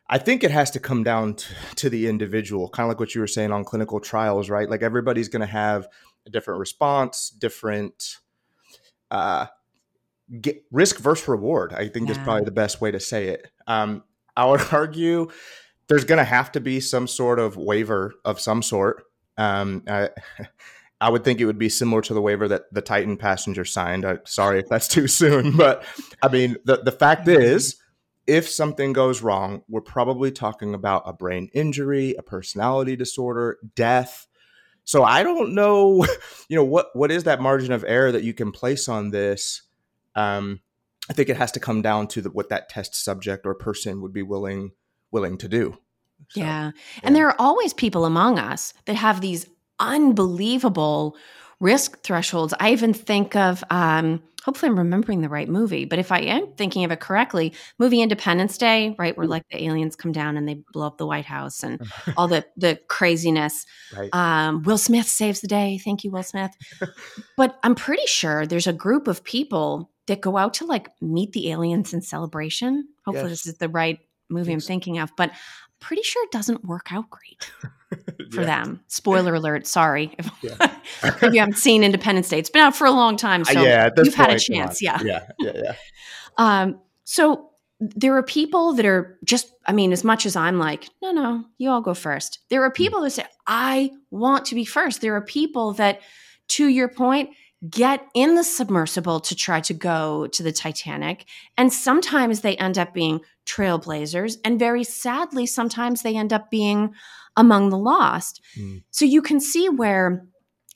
I 0.08 0.20
think 0.20 0.44
it 0.44 0.52
has 0.52 0.70
to 0.72 0.80
come 0.80 1.04
down 1.04 1.34
to, 1.34 1.54
to 1.78 1.90
the 1.90 2.08
individual, 2.08 2.70
kind 2.70 2.86
of 2.86 2.92
like 2.92 3.00
what 3.02 3.14
you 3.14 3.20
were 3.20 3.28
saying 3.28 3.52
on 3.52 3.66
clinical 3.66 4.00
trials, 4.00 4.50
right? 4.50 4.70
Like 4.70 4.82
everybody's 4.82 5.28
going 5.28 5.42
to 5.42 5.46
have 5.46 5.86
a 6.26 6.30
different 6.30 6.62
response, 6.62 7.30
different 7.30 8.16
uh, 9.12 9.48
get 10.42 10.64
risk 10.72 11.00
versus 11.00 11.28
reward. 11.28 11.74
I 11.74 11.88
think 11.88 12.08
yeah. 12.08 12.14
is 12.14 12.18
probably 12.20 12.46
the 12.46 12.52
best 12.52 12.82
way 12.82 12.92
to 12.92 13.00
say 13.00 13.28
it. 13.30 13.48
Um, 13.68 14.04
I 14.36 14.46
would 14.46 14.62
argue 14.72 15.30
there's 15.88 16.04
going 16.04 16.18
to 16.18 16.24
have 16.24 16.52
to 16.54 16.60
be 16.60 16.80
some 16.80 17.08
sort 17.08 17.40
of 17.40 17.58
waiver 17.58 18.14
of 18.26 18.40
some 18.40 18.62
sort. 18.62 19.04
Um, 19.38 19.84
I, 19.88 20.10
I 21.00 21.10
would 21.10 21.24
think 21.24 21.40
it 21.40 21.46
would 21.46 21.60
be 21.60 21.70
similar 21.70 22.02
to 22.02 22.14
the 22.14 22.22
waiver 22.22 22.48
that 22.48 22.74
the 22.74 22.82
Titan 22.82 23.18
passenger 23.18 23.66
signed. 23.66 24.04
I, 24.04 24.18
sorry 24.26 24.60
if 24.60 24.68
that's 24.68 24.88
too 24.88 25.08
soon, 25.08 25.56
but 25.56 25.84
I 26.22 26.28
mean, 26.28 26.58
the, 26.66 26.78
the 26.78 26.92
fact 26.92 27.28
mm-hmm. 27.28 27.42
is, 27.42 27.78
if 28.26 28.50
something 28.50 28.92
goes 28.92 29.22
wrong, 29.22 29.64
we're 29.70 29.80
probably 29.80 30.32
talking 30.32 30.74
about 30.74 31.04
a 31.06 31.14
brain 31.14 31.50
injury, 31.54 32.14
a 32.18 32.24
personality 32.24 32.98
disorder, 32.98 33.58
death. 33.74 34.28
So 34.84 35.04
I 35.04 35.24
don't 35.24 35.54
know, 35.54 36.06
you 36.50 36.58
know, 36.58 36.64
what 36.66 36.88
what 36.94 37.10
is 37.10 37.24
that 37.24 37.42
margin 37.42 37.72
of 37.72 37.86
error 37.88 38.12
that 38.12 38.24
you 38.24 38.34
can 38.34 38.52
place 38.52 38.90
on 38.90 39.12
this? 39.12 39.62
Um, 40.18 40.62
I 41.10 41.14
think 41.14 41.30
it 41.30 41.38
has 41.38 41.52
to 41.54 41.60
come 41.60 41.82
down 41.82 42.08
to 42.10 42.22
the, 42.22 42.30
what 42.30 42.50
that 42.50 42.68
test 42.68 42.96
subject 42.96 43.46
or 43.46 43.56
person 43.56 44.02
would 44.02 44.14
be 44.14 44.24
willing 44.24 44.72
willing 45.12 45.38
to 45.38 45.48
do. 45.48 45.78
So, 46.30 46.40
yeah. 46.42 46.46
yeah. 46.46 46.72
And 47.04 47.16
there 47.16 47.28
are 47.28 47.36
always 47.40 47.74
people 47.74 48.04
among 48.04 48.40
us 48.40 48.74
that 48.86 48.96
have 48.96 49.22
these 49.22 49.48
unbelievable 49.80 51.16
risk 51.60 52.02
thresholds. 52.02 52.54
I 52.60 52.72
even 52.72 52.94
think 52.94 53.36
of, 53.36 53.64
um, 53.70 54.22
hopefully 54.44 54.70
I'm 54.70 54.78
remembering 54.78 55.22
the 55.22 55.30
right 55.30 55.50
movie, 55.50 55.86
but 55.86 56.00
if 56.00 56.12
I 56.12 56.20
am 56.20 56.48
thinking 56.54 56.84
of 56.84 56.92
it 56.92 57.00
correctly, 57.00 57.54
movie 57.80 58.02
Independence 58.02 58.58
Day, 58.58 58.96
right, 58.98 59.18
where 59.18 59.28
like 59.28 59.44
the 59.50 59.64
aliens 59.64 59.96
come 59.96 60.12
down 60.12 60.38
and 60.38 60.48
they 60.48 60.62
blow 60.74 60.88
up 60.88 60.98
the 60.98 61.08
White 61.08 61.26
House 61.26 61.64
and 61.64 61.82
all 62.18 62.28
the 62.28 62.46
the 62.58 62.80
craziness. 62.88 63.66
Right. 63.96 64.14
Um, 64.14 64.64
Will 64.64 64.78
Smith 64.78 65.08
saves 65.08 65.42
the 65.42 65.48
day. 65.48 65.80
Thank 65.84 66.04
you, 66.04 66.12
Will 66.12 66.24
Smith. 66.24 66.52
but 67.38 67.58
I'm 67.64 67.76
pretty 67.76 68.06
sure 68.06 68.46
there's 68.46 68.68
a 68.68 68.74
group 68.74 69.08
of 69.08 69.24
people 69.24 69.90
that 70.08 70.22
go 70.22 70.38
out 70.38 70.56
to 70.56 70.66
like 70.66 70.90
meet 71.02 71.34
the 71.34 71.52
aliens 71.52 71.94
in 71.94 72.02
celebration. 72.02 72.88
Hopefully, 73.06 73.30
yes. 73.30 73.44
this 73.44 73.54
is 73.54 73.58
the 73.60 73.70
right 73.70 74.00
movie 74.30 74.54
I'm 74.54 74.60
thinking 74.60 75.00
of, 75.00 75.12
but 75.16 75.32
pretty 75.80 76.02
sure 76.02 76.24
it 76.24 76.32
doesn't 76.32 76.66
work 76.66 76.92
out 76.92 77.06
great 77.10 77.52
for 78.32 78.42
yeah. 78.42 78.64
them. 78.64 78.82
Spoiler 78.88 79.36
alert. 79.36 79.68
Sorry 79.68 80.14
if, 80.18 80.30
yeah. 80.42 80.56
if, 81.04 81.34
you 81.34 81.40
haven't 81.40 81.58
seen 81.58 81.84
Independence 81.84 82.30
Day. 82.30 82.40
It's 82.40 82.50
been 82.50 82.62
out 82.62 82.76
for 82.76 82.88
a 82.88 82.92
long 82.92 83.18
time, 83.18 83.46
so 83.46 83.60
uh, 83.60 83.64
yeah, 83.64 83.90
you've 83.96 84.16
point, 84.16 84.30
had 84.30 84.30
a 84.32 84.40
chance. 84.40 84.82
Yeah, 84.82 85.02
yeah, 85.04 85.28
yeah, 85.40 85.52
yeah. 85.56 85.74
um, 86.38 86.80
so 87.04 87.50
there 87.80 88.16
are 88.16 88.24
people 88.24 88.74
that 88.74 88.86
are 88.86 89.18
just. 89.24 89.52
I 89.66 89.74
mean, 89.74 89.92
as 89.92 90.04
much 90.04 90.26
as 90.26 90.36
I'm 90.36 90.58
like, 90.60 90.90
no, 91.02 91.12
no, 91.12 91.46
you 91.58 91.70
all 91.70 91.82
go 91.82 91.94
first. 91.94 92.40
There 92.50 92.64
are 92.64 92.70
hmm. 92.70 92.76
people 92.76 93.02
that 93.02 93.12
say, 93.12 93.26
I 93.46 93.92
want 94.12 94.46
to 94.46 94.56
be 94.56 94.66
first. 94.66 95.02
There 95.02 95.16
are 95.16 95.22
people 95.22 95.74
that, 95.74 96.02
to 96.50 96.68
your 96.68 96.88
point, 96.88 97.32
get 97.70 98.06
in 98.14 98.36
the 98.36 98.44
submersible 98.44 99.20
to 99.20 99.36
try 99.36 99.60
to 99.62 99.74
go 99.74 100.28
to 100.28 100.44
the 100.44 100.52
Titanic. 100.52 101.26
And 101.58 101.74
sometimes 101.74 102.42
they 102.42 102.56
end 102.58 102.78
up 102.78 102.94
being 102.94 103.22
trailblazers. 103.46 104.38
And 104.46 104.60
very 104.60 104.84
sadly, 104.84 105.46
sometimes 105.46 106.02
they 106.04 106.16
end 106.16 106.34
up 106.34 106.52
being 106.52 106.94
among 107.36 107.70
the 107.70 107.78
lost. 107.78 108.42
Mm. 108.58 108.84
So 108.92 109.06
you 109.06 109.22
can 109.22 109.40
see 109.40 109.70
where 109.70 110.26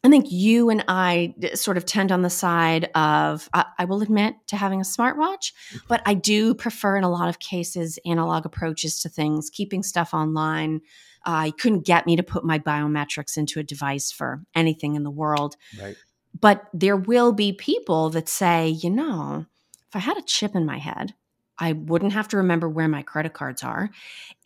I 0.04 0.10
think 0.10 0.32
you 0.32 0.72
and 0.72 0.84
I 0.88 1.36
sort 1.54 1.78
of 1.78 1.86
tend 1.86 2.12
on 2.12 2.24
the 2.24 2.30
side 2.30 2.90
of, 2.96 3.48
I, 3.54 3.66
I 3.78 3.86
will 3.86 4.02
admit 4.02 4.34
to 4.48 4.56
having 4.56 4.82
a 4.82 4.84
smartwatch, 4.84 5.52
but 5.88 6.02
I 6.08 6.16
do 6.16 6.56
prefer 6.56 6.98
in 6.98 7.04
a 7.04 7.12
lot 7.12 7.30
of 7.30 7.38
cases 7.38 8.00
analog 8.04 8.48
approaches 8.48 9.00
to 9.02 9.10
things, 9.10 9.52
keeping 9.52 9.84
stuff 9.84 10.14
online. 10.16 10.82
Uh, 11.24 11.44
you 11.48 11.54
couldn't 11.54 11.86
get 11.86 12.08
me 12.08 12.16
to 12.16 12.24
put 12.24 12.44
my 12.44 12.58
biometrics 12.58 13.38
into 13.38 13.60
a 13.60 13.64
device 13.64 14.12
for 14.12 14.42
anything 14.56 14.96
in 14.96 15.04
the 15.04 15.12
world. 15.12 15.56
Right. 15.80 15.96
But 16.40 16.68
there 16.74 16.98
will 16.98 17.34
be 17.34 17.54
people 17.54 18.10
that 18.12 18.30
say, 18.30 18.70
you 18.70 18.90
know, 18.90 19.46
if 19.88 19.96
I 19.96 20.00
had 20.00 20.18
a 20.18 20.24
chip 20.24 20.56
in 20.56 20.66
my 20.66 20.78
head, 20.78 21.14
I 21.62 21.74
wouldn't 21.74 22.14
have 22.14 22.28
to 22.30 22.38
remember 22.38 22.68
where 22.68 22.88
my 22.88 23.04
credit 23.04 23.34
cards 23.34 23.64
are. 23.64 23.92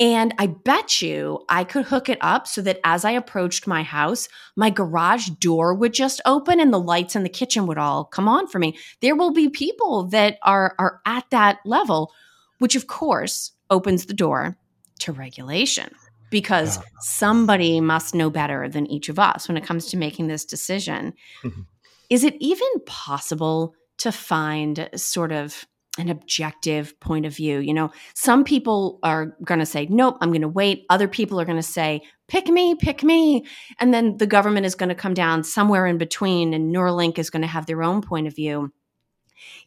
And 0.01 0.33
I 0.37 0.47
bet 0.47 1.01
you 1.01 1.45
I 1.47 1.63
could 1.63 1.85
hook 1.85 2.09
it 2.09 2.17
up 2.19 2.45
so 2.45 2.61
that 2.63 2.81
as 2.83 3.05
I 3.05 3.11
approached 3.11 3.67
my 3.67 3.83
house, 3.83 4.27
my 4.57 4.69
garage 4.69 5.29
door 5.39 5.73
would 5.73 5.93
just 5.93 6.19
open 6.25 6.59
and 6.59 6.73
the 6.73 6.79
lights 6.79 7.15
in 7.15 7.23
the 7.23 7.29
kitchen 7.29 7.67
would 7.67 7.77
all 7.77 8.03
come 8.03 8.27
on 8.27 8.47
for 8.47 8.59
me. 8.59 8.77
There 8.99 9.15
will 9.15 9.31
be 9.31 9.47
people 9.47 10.03
that 10.09 10.37
are, 10.41 10.75
are 10.77 10.99
at 11.05 11.29
that 11.29 11.59
level, 11.63 12.11
which 12.59 12.75
of 12.75 12.87
course 12.87 13.53
opens 13.69 14.07
the 14.07 14.13
door 14.13 14.57
to 14.99 15.13
regulation 15.13 15.89
because 16.29 16.79
somebody 16.99 17.79
must 17.79 18.13
know 18.13 18.29
better 18.29 18.67
than 18.67 18.87
each 18.87 19.07
of 19.07 19.19
us 19.19 19.47
when 19.47 19.55
it 19.55 19.63
comes 19.63 19.85
to 19.85 19.95
making 19.95 20.27
this 20.27 20.43
decision. 20.43 21.13
Mm-hmm. 21.43 21.61
Is 22.09 22.23
it 22.23 22.35
even 22.39 22.67
possible 22.85 23.75
to 23.97 24.11
find 24.11 24.89
sort 24.95 25.31
of 25.31 25.65
an 25.97 26.09
objective 26.09 26.99
point 26.99 27.25
of 27.25 27.35
view? 27.35 27.59
You 27.59 27.73
know, 27.73 27.91
some 28.13 28.43
people 28.43 28.99
are 29.03 29.35
going 29.43 29.59
to 29.59 29.65
say, 29.65 29.87
nope, 29.89 30.17
I'm 30.21 30.29
going 30.29 30.41
to 30.41 30.47
wait. 30.47 30.85
Other 30.89 31.07
people 31.07 31.39
are 31.39 31.45
going 31.45 31.57
to 31.57 31.63
say, 31.63 32.01
pick 32.27 32.47
me, 32.47 32.75
pick 32.75 33.03
me. 33.03 33.45
And 33.79 33.93
then 33.93 34.17
the 34.17 34.27
government 34.27 34.65
is 34.65 34.75
going 34.75 34.89
to 34.89 34.95
come 34.95 35.13
down 35.13 35.43
somewhere 35.43 35.87
in 35.87 35.97
between, 35.97 36.53
and 36.53 36.73
Neuralink 36.73 37.17
is 37.17 37.29
going 37.29 37.41
to 37.41 37.47
have 37.47 37.65
their 37.65 37.83
own 37.83 38.01
point 38.01 38.27
of 38.27 38.35
view. 38.35 38.73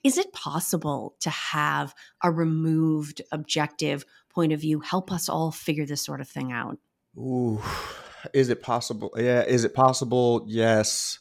Is 0.02 0.18
it 0.18 0.32
possible 0.32 1.14
to 1.20 1.30
have 1.30 1.94
a 2.22 2.30
removed 2.30 3.22
objective 3.32 4.04
point 4.30 4.52
of 4.52 4.60
view 4.60 4.80
help 4.80 5.12
us 5.12 5.28
all 5.28 5.50
figure 5.50 5.86
this 5.86 6.02
sort 6.04 6.20
of 6.20 6.28
thing 6.28 6.52
out? 6.52 6.78
Ooh, 7.16 7.60
is 8.32 8.48
it 8.48 8.62
possible? 8.62 9.12
Yeah, 9.16 9.42
is 9.42 9.64
it 9.64 9.74
possible? 9.74 10.44
Yes 10.46 11.18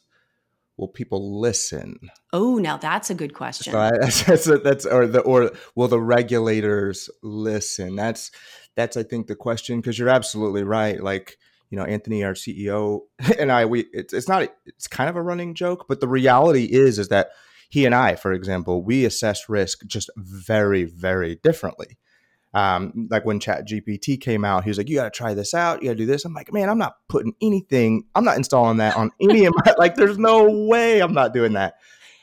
will 0.77 0.87
people 0.87 1.39
listen? 1.39 1.97
Oh, 2.33 2.57
now 2.57 2.77
that's 2.77 3.09
a 3.09 3.15
good 3.15 3.33
question. 3.33 3.73
So 3.73 3.79
I, 3.79 3.91
that's, 3.99 4.45
that's, 4.45 4.85
or 4.85 5.07
the 5.07 5.21
or 5.21 5.51
will 5.75 5.87
the 5.87 5.99
regulators 5.99 7.09
listen? 7.21 7.95
That's 7.95 8.31
that's 8.75 8.95
I 8.97 9.03
think 9.03 9.27
the 9.27 9.35
question 9.35 9.79
because 9.79 9.97
you're 9.97 10.09
absolutely 10.09 10.63
right. 10.63 11.01
Like 11.01 11.37
you 11.69 11.77
know, 11.77 11.83
Anthony, 11.83 12.23
our 12.23 12.33
CEO, 12.33 13.01
and 13.39 13.51
I, 13.51 13.65
we 13.65 13.85
it's 13.91 14.13
it's 14.13 14.29
not 14.29 14.47
it's 14.65 14.87
kind 14.87 15.09
of 15.09 15.15
a 15.15 15.21
running 15.21 15.53
joke, 15.53 15.85
but 15.87 15.99
the 15.99 16.07
reality 16.07 16.65
is 16.65 16.99
is 16.99 17.09
that 17.09 17.31
he 17.69 17.85
and 17.85 17.93
I, 17.93 18.15
for 18.15 18.31
example, 18.31 18.83
we 18.83 19.03
assess 19.03 19.49
risk 19.49 19.85
just 19.85 20.09
very 20.15 20.83
very 20.85 21.35
differently. 21.35 21.97
Um, 22.53 23.07
like 23.11 23.25
when 23.25 23.39
Chat 23.39 23.67
GPT 23.67 24.19
came 24.19 24.43
out, 24.45 24.63
he 24.63 24.69
was 24.69 24.77
like, 24.77 24.89
"You 24.89 24.95
got 24.95 25.03
to 25.03 25.17
try 25.17 25.33
this 25.33 25.53
out. 25.53 25.81
You 25.81 25.89
got 25.89 25.93
to 25.93 25.97
do 25.97 26.05
this." 26.05 26.25
I'm 26.25 26.33
like, 26.33 26.51
"Man, 26.53 26.69
I'm 26.69 26.77
not 26.77 26.95
putting 27.07 27.33
anything. 27.41 28.05
I'm 28.15 28.23
not 28.23 28.37
installing 28.37 28.77
that 28.77 28.95
on 28.95 29.11
any 29.21 29.45
of 29.45 29.53
my. 29.55 29.73
Like, 29.77 29.95
there's 29.95 30.17
no 30.17 30.49
way 30.67 31.01
I'm 31.01 31.13
not 31.13 31.33
doing 31.33 31.53
that." 31.53 31.75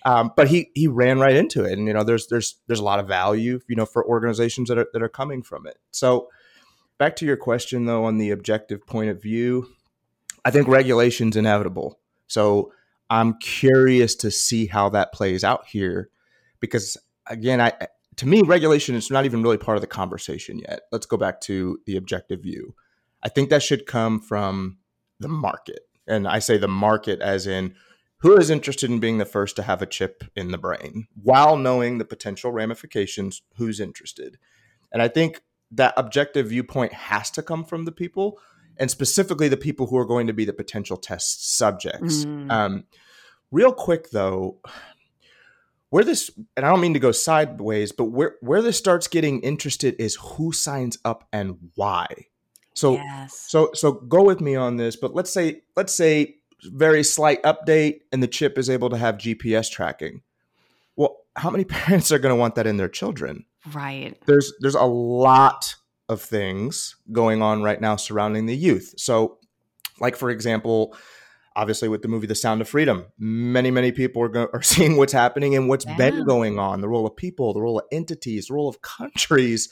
Um, 0.07 0.33
but 0.37 0.49
he 0.49 0.71
he 0.75 0.87
ran 0.87 1.19
right 1.19 1.35
into 1.35 1.65
it, 1.65 1.79
and 1.79 1.87
you 1.87 1.95
know, 1.95 2.05
there's 2.05 2.27
there's 2.27 2.57
there's 2.67 2.81
a 2.81 2.85
lot 2.85 3.01
of 3.01 3.07
value, 3.09 3.61
you 3.69 3.77
know, 3.77 3.87
for 3.87 4.05
organizations 4.07 4.69
that 4.69 4.79
are 4.79 4.89
that 4.93 5.03
are 5.03 5.09
coming 5.09 5.43
from 5.43 5.67
it. 5.67 5.79
So, 5.93 6.29
back 6.99 7.17
to 7.17 7.27
your 7.27 7.37
question 7.37 7.87
though, 7.87 8.05
on 8.05 8.19
the 8.19 8.31
objective 8.31 8.87
point 8.87 9.11
of 9.11 9.23
view, 9.23 9.69
I 10.45 10.51
think 10.51 10.69
regulation's 10.69 11.37
inevitable. 11.37 11.99
So 12.27 12.73
I'm 13.11 13.39
curious 13.39 14.15
to 14.17 14.31
see 14.31 14.67
how 14.67 14.91
that 14.91 15.13
plays 15.13 15.43
out 15.45 15.67
here, 15.67 16.11
because 16.61 16.97
again, 17.27 17.61
I 17.61 17.73
to 18.17 18.27
me, 18.27 18.43
regulation 18.43 18.95
is 18.95 19.11
not 19.11 19.25
even 19.25 19.43
really 19.43 19.59
part 19.59 19.77
of 19.77 19.81
the 19.81 19.87
conversation 19.87 20.59
yet. 20.59 20.83
Let's 20.93 21.07
go 21.07 21.17
back 21.17 21.41
to 21.43 21.79
the 21.87 21.97
objective 21.97 22.43
view. 22.43 22.75
I 23.23 23.29
think 23.29 23.51
that 23.51 23.63
should 23.63 23.87
come 23.87 24.21
from 24.21 24.79
the 25.21 25.29
market. 25.29 25.81
And 26.07 26.29
I 26.29 26.39
say 26.39 26.59
the 26.59 26.69
market 26.69 27.21
as 27.21 27.47
in 27.47 27.75
who 28.19 28.37
is 28.37 28.51
interested 28.51 28.91
in 28.91 29.01
being 29.01 29.19
the 29.19 29.25
first 29.25 29.57
to 29.57 29.63
have 29.63 29.83
a 29.83 29.87
chip 29.87 30.25
in 30.35 30.51
the 30.51 30.59
brain 30.59 31.09
while 31.23 31.57
knowing 31.57 31.99
the 31.99 32.05
potential 32.05 32.53
ramifications, 32.53 33.43
who's 33.57 33.81
interested. 33.81 34.39
And 34.93 35.03
I 35.03 35.09
think 35.09 35.43
that 35.71 35.95
objective 35.97 36.49
viewpoint 36.49 36.93
has 36.93 37.31
to 37.33 37.43
come 37.43 37.65
from 37.65 37.85
the 37.85 37.93
people 37.93 38.39
and 38.77 38.91
specifically 38.91 39.49
the 39.49 39.57
people 39.57 39.87
who 39.87 39.97
are 39.97 40.05
going 40.05 40.27
to 40.27 40.33
be 40.33 40.45
the 40.45 40.53
potential 40.53 40.97
test 40.97 41.57
subjects. 41.57 42.25
Mm. 42.25 42.51
Um, 42.51 42.85
real 43.51 43.73
quick, 43.73 44.11
though, 44.11 44.59
where 45.95 46.03
this 46.03 46.29
and 46.57 46.67
I 46.67 46.71
don't 46.71 46.81
mean 46.81 46.95
to 46.95 46.99
go 46.99 47.13
sideways, 47.13 47.93
but 47.93 48.07
where 48.07 48.35
where 48.41 48.61
this 48.61 48.77
starts 48.77 49.07
getting 49.07 49.41
interested 49.43 49.95
is 50.01 50.17
who 50.17 50.51
signs 50.51 50.99
up 51.05 51.29
and 51.33 51.71
why. 51.77 52.09
So 52.75 52.95
yes. 52.95 53.39
so 53.47 53.71
so 53.75 53.93
go 53.93 54.25
with 54.25 54.41
me 54.41 54.57
on 54.57 54.77
this, 54.77 54.97
but 54.97 55.15
let's 55.15 55.33
say 55.33 55.63
let's 55.77 55.95
say 55.95 56.35
very 56.65 57.05
slight 57.05 57.41
update 57.45 58.01
and 58.11 58.21
the 58.21 58.27
chip 58.27 58.59
is 58.59 58.69
able 58.69 58.91
to 58.91 58.97
have 58.97 59.19
GPS 59.19 59.71
tracking. 59.71 60.23
Well, 60.97 61.19
how 61.37 61.51
many 61.51 61.63
parents 61.85 62.11
are 62.11 62.19
going 62.19 62.35
to 62.35 62.41
want 62.41 62.57
that 62.57 62.67
in 62.67 62.77
their 62.77 62.89
children? 62.89 63.45
Right. 63.73 64.21
There's 64.27 64.53
there's 64.59 64.75
a 64.75 64.83
lot 64.83 65.77
of 66.09 66.21
things 66.21 66.97
going 67.13 67.41
on 67.41 67.63
right 67.63 67.81
now 67.81 67.95
surrounding 67.95 68.47
the 68.47 68.57
youth. 68.57 68.95
So 68.97 69.39
like 70.01 70.17
for 70.17 70.31
example, 70.31 70.97
obviously 71.57 71.89
with 71.89 72.03
the 72.03 72.09
movie 72.09 72.27
The 72.27 72.35
Sound 72.35 72.61
of 72.61 72.69
Freedom, 72.69 73.07
many 73.19 73.71
many 73.71 73.93
people 73.93 74.23
are, 74.23 74.29
go- 74.29 74.51
are 74.53 74.63
seeing 74.63 74.97
what's 74.97 75.13
happening 75.13 75.55
and 75.55 75.69
what's 75.69 75.87
yeah. 75.87 75.97
been 75.97 76.25
going 76.25 76.59
on, 76.59 76.81
the 76.81 76.89
role 76.89 77.07
of 77.07 77.17
people, 77.17 77.53
the 77.53 77.63
role 77.63 77.79
of 77.79 77.87
entities, 77.93 78.49
the 78.49 78.55
role 78.55 78.69
of 78.69 78.83
countries. 78.83 79.69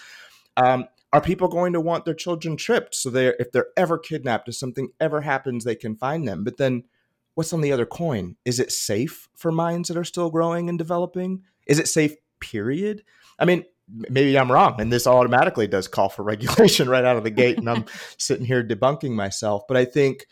Um, 0.56 0.86
are 1.12 1.20
people 1.20 1.48
going 1.48 1.74
to 1.74 1.80
want 1.80 2.04
their 2.04 2.14
children 2.14 2.56
tripped 2.56 2.94
so 2.94 3.10
they 3.10 3.28
if 3.38 3.52
they're 3.52 3.68
ever 3.76 3.98
kidnapped 3.98 4.48
if 4.48 4.54
something 4.54 4.88
ever 5.00 5.20
happens 5.20 5.64
they 5.64 5.74
can 5.74 5.96
find 5.96 6.26
them 6.26 6.44
but 6.44 6.56
then 6.56 6.84
what's 7.34 7.52
on 7.52 7.60
the 7.60 7.72
other 7.72 7.86
coin 7.86 8.36
is 8.44 8.58
it 8.58 8.72
safe 8.72 9.28
for 9.36 9.52
minds 9.52 9.88
that 9.88 9.96
are 9.96 10.04
still 10.04 10.30
growing 10.30 10.68
and 10.68 10.78
developing 10.78 11.42
is 11.66 11.78
it 11.78 11.88
safe 11.88 12.14
period 12.40 13.02
i 13.38 13.44
mean 13.44 13.64
maybe 13.88 14.38
i'm 14.38 14.50
wrong 14.50 14.80
and 14.80 14.92
this 14.92 15.06
automatically 15.06 15.66
does 15.66 15.88
call 15.88 16.08
for 16.08 16.22
regulation 16.24 16.88
right 16.88 17.04
out 17.04 17.16
of 17.16 17.24
the 17.24 17.30
gate 17.30 17.58
and 17.58 17.68
i'm 17.68 17.84
sitting 18.16 18.46
here 18.46 18.62
debunking 18.62 19.12
myself 19.12 19.62
but 19.68 19.76
i 19.76 19.84
think 19.84 20.26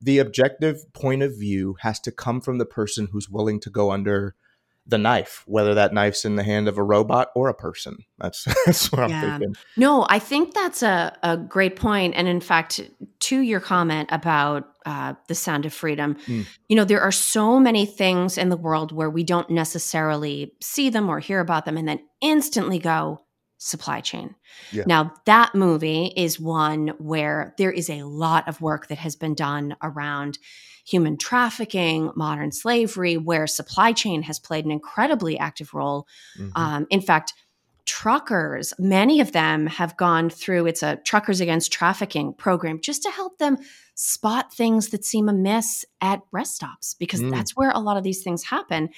the 0.00 0.18
objective 0.18 0.92
point 0.92 1.22
of 1.22 1.36
view 1.36 1.76
has 1.80 1.98
to 2.00 2.12
come 2.12 2.40
from 2.40 2.58
the 2.58 2.66
person 2.66 3.08
who's 3.10 3.28
willing 3.28 3.60
to 3.60 3.70
go 3.70 3.90
under 3.90 4.34
the 4.88 4.98
knife, 4.98 5.44
whether 5.46 5.74
that 5.74 5.92
knife's 5.92 6.24
in 6.24 6.36
the 6.36 6.42
hand 6.42 6.66
of 6.66 6.78
a 6.78 6.82
robot 6.82 7.30
or 7.34 7.48
a 7.48 7.54
person. 7.54 7.98
That's 8.18 8.44
that's 8.66 8.90
what 8.90 9.02
I'm 9.02 9.10
thinking. 9.10 9.54
No, 9.76 10.06
I 10.08 10.18
think 10.18 10.54
that's 10.54 10.82
a, 10.82 11.16
a 11.22 11.36
great 11.36 11.76
point. 11.76 12.14
And 12.16 12.26
in 12.26 12.40
fact, 12.40 12.80
to 13.20 13.38
your 13.38 13.60
comment 13.60 14.08
about 14.10 14.68
uh, 14.86 15.14
the 15.28 15.34
sound 15.34 15.66
of 15.66 15.74
freedom, 15.74 16.16
mm. 16.26 16.46
you 16.68 16.76
know, 16.76 16.84
there 16.84 17.02
are 17.02 17.12
so 17.12 17.60
many 17.60 17.84
things 17.84 18.38
in 18.38 18.48
the 18.48 18.56
world 18.56 18.90
where 18.90 19.10
we 19.10 19.24
don't 19.24 19.50
necessarily 19.50 20.54
see 20.60 20.88
them 20.88 21.10
or 21.10 21.18
hear 21.18 21.40
about 21.40 21.66
them 21.66 21.76
and 21.76 21.86
then 21.86 22.00
instantly 22.22 22.78
go, 22.78 23.20
supply 23.58 24.00
chain. 24.00 24.34
Yeah. 24.72 24.84
Now, 24.86 25.12
that 25.26 25.54
movie 25.54 26.12
is 26.16 26.40
one 26.40 26.92
where 26.98 27.54
there 27.58 27.72
is 27.72 27.90
a 27.90 28.04
lot 28.04 28.48
of 28.48 28.60
work 28.60 28.86
that 28.88 28.98
has 28.98 29.16
been 29.16 29.34
done 29.34 29.76
around 29.82 30.38
human 30.86 31.18
trafficking, 31.18 32.10
modern 32.16 32.50
slavery, 32.50 33.16
where 33.16 33.46
supply 33.46 33.92
chain 33.92 34.22
has 34.22 34.38
played 34.38 34.64
an 34.64 34.70
incredibly 34.70 35.38
active 35.38 35.74
role. 35.74 36.06
Mm-hmm. 36.38 36.50
Um, 36.54 36.86
in 36.88 37.02
fact, 37.02 37.34
truckers, 37.84 38.72
many 38.78 39.20
of 39.20 39.32
them 39.32 39.66
have 39.66 39.96
gone 39.96 40.30
through 40.30 40.66
it's 40.66 40.82
a 40.82 40.96
Truckers 40.96 41.40
Against 41.40 41.72
Trafficking 41.72 42.32
program 42.34 42.80
just 42.80 43.02
to 43.02 43.10
help 43.10 43.38
them 43.38 43.58
spot 43.94 44.52
things 44.52 44.88
that 44.88 45.04
seem 45.04 45.28
amiss 45.28 45.84
at 46.00 46.20
rest 46.30 46.54
stops 46.54 46.94
because 46.94 47.20
mm. 47.20 47.30
that's 47.30 47.56
where 47.56 47.70
a 47.70 47.80
lot 47.80 47.96
of 47.96 48.04
these 48.04 48.22
things 48.22 48.44
happen. 48.44 48.90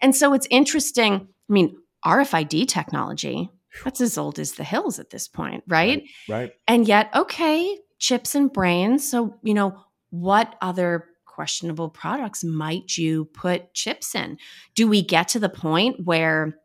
And 0.00 0.16
so 0.16 0.32
it's 0.32 0.48
interesting. 0.50 1.28
I 1.48 1.52
mean, 1.52 1.76
RFID 2.04 2.66
technology, 2.68 3.50
that's 3.84 4.00
as 4.00 4.18
old 4.18 4.38
as 4.38 4.52
the 4.52 4.64
hills 4.64 4.98
at 4.98 5.10
this 5.10 5.28
point, 5.28 5.64
right? 5.66 6.02
Right. 6.28 6.40
right. 6.40 6.52
And 6.66 6.86
yet, 6.88 7.10
okay, 7.14 7.78
chips 7.98 8.34
and 8.34 8.52
brains. 8.52 9.08
So, 9.08 9.34
you 9.42 9.54
know, 9.54 9.78
what 10.10 10.56
other 10.60 11.06
questionable 11.24 11.88
products 11.88 12.42
might 12.42 12.96
you 12.96 13.26
put 13.26 13.72
chips 13.74 14.14
in? 14.14 14.38
Do 14.74 14.88
we 14.88 15.02
get 15.02 15.28
to 15.28 15.38
the 15.38 15.48
point 15.48 16.04
where 16.04 16.58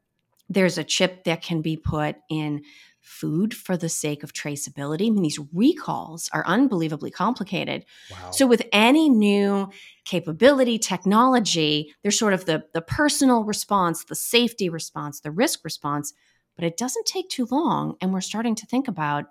there's 0.50 0.78
a 0.78 0.84
chip 0.84 1.26
that 1.26 1.42
can 1.42 1.62
be 1.62 1.78
put 1.78 2.16
in 2.30 2.64
food 3.00 3.54
for 3.54 3.76
the 3.76 3.90
sake 3.90 4.24
of 4.24 4.34
traceability? 4.34 5.08
I 5.08 5.10
mean, 5.12 5.24
these 5.24 5.40
recalls 5.54 6.30
are 6.34 6.46
unbelievably 6.48 7.12
complicated. 7.12 7.86
Wow. 8.12 8.32
So, 8.32 8.48
with 8.48 8.64
any 8.72 9.10
new 9.10 9.70
capability, 10.06 10.80
technology, 10.80 11.94
there's 12.02 12.18
sort 12.18 12.34
of 12.34 12.46
the, 12.46 12.64
the 12.74 12.82
personal 12.82 13.44
response, 13.44 14.06
the 14.06 14.16
safety 14.16 14.70
response, 14.70 15.20
the 15.20 15.32
risk 15.32 15.64
response 15.64 16.14
but 16.56 16.66
it 16.66 16.78
doesn't 16.78 17.06
take 17.06 17.30
too 17.30 17.48
long. 17.50 17.96
And 18.02 18.14
we're 18.14 18.22
starting 18.22 18.56
to 18.56 18.66
think 18.66 18.88
about 18.88 19.26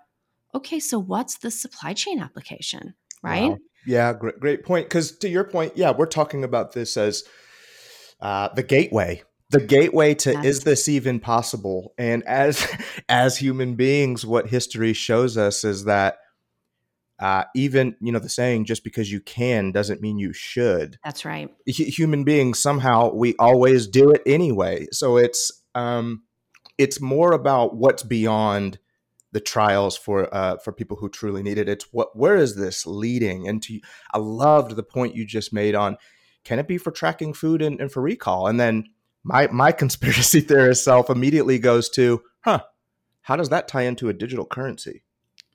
okay, 0.55 0.79
so 0.79 0.99
what's 0.99 1.39
the 1.39 1.49
supply 1.49 1.93
chain 1.93 2.19
application, 2.19 2.93
right? 3.23 3.51
Wow. 3.51 3.57
Yeah, 3.87 4.13
great, 4.13 4.39
great 4.39 4.63
point. 4.63 4.85
Because 4.85 5.17
to 5.17 5.27
your 5.27 5.43
point, 5.43 5.73
yeah, 5.75 5.91
we're 5.91 6.05
talking 6.05 6.43
about 6.43 6.73
this 6.73 6.95
as 6.95 7.23
uh, 8.21 8.49
the 8.53 8.63
gateway 8.63 9.23
the 9.53 9.61
gateway 9.61 10.15
to 10.15 10.31
yes. 10.31 10.45
is 10.45 10.59
this 10.61 10.89
even 10.89 11.19
possible 11.19 11.93
and 11.97 12.23
as 12.23 12.67
as 13.09 13.37
human 13.37 13.75
beings 13.75 14.25
what 14.25 14.47
history 14.47 14.93
shows 14.93 15.37
us 15.37 15.63
is 15.63 15.85
that 15.85 16.17
uh, 17.19 17.43
even 17.55 17.95
you 18.01 18.11
know 18.11 18.19
the 18.19 18.27
saying 18.27 18.65
just 18.65 18.83
because 18.83 19.11
you 19.11 19.21
can 19.21 19.71
doesn't 19.71 20.01
mean 20.01 20.17
you 20.17 20.33
should 20.33 20.97
that's 21.03 21.23
right 21.23 21.49
H- 21.67 21.95
human 21.95 22.23
beings 22.23 22.59
somehow 22.59 23.13
we 23.13 23.35
always 23.37 23.87
do 23.87 24.09
it 24.11 24.21
anyway 24.25 24.87
so 24.91 25.17
it's 25.17 25.51
um 25.75 26.23
it's 26.77 27.01
more 27.01 27.33
about 27.33 27.75
what's 27.75 28.03
beyond 28.03 28.79
the 29.31 29.39
trials 29.39 29.97
for 29.97 30.33
uh, 30.33 30.57
for 30.57 30.71
people 30.71 30.97
who 30.97 31.09
truly 31.09 31.43
need 31.43 31.57
it. 31.57 31.67
It's 31.67 31.91
what 31.91 32.15
where 32.15 32.35
is 32.35 32.55
this 32.55 32.85
leading? 32.85 33.47
And 33.47 33.61
to 33.63 33.79
I 34.13 34.19
loved 34.19 34.75
the 34.75 34.83
point 34.83 35.15
you 35.15 35.25
just 35.25 35.51
made 35.51 35.75
on 35.75 35.97
can 36.43 36.59
it 36.59 36.67
be 36.67 36.77
for 36.77 36.91
tracking 36.91 37.33
food 37.33 37.61
and, 37.61 37.79
and 37.79 37.91
for 37.91 38.01
recall? 38.01 38.47
And 38.47 38.59
then 38.59 38.85
my 39.23 39.47
my 39.47 39.71
conspiracy 39.83 40.41
theorist 40.41 40.83
self 40.83 41.09
immediately 41.09 41.59
goes 41.59 41.89
to, 41.91 42.21
huh, 42.41 42.61
how 43.21 43.35
does 43.35 43.49
that 43.49 43.67
tie 43.67 43.83
into 43.83 44.09
a 44.09 44.13
digital 44.13 44.45
currency? 44.45 45.03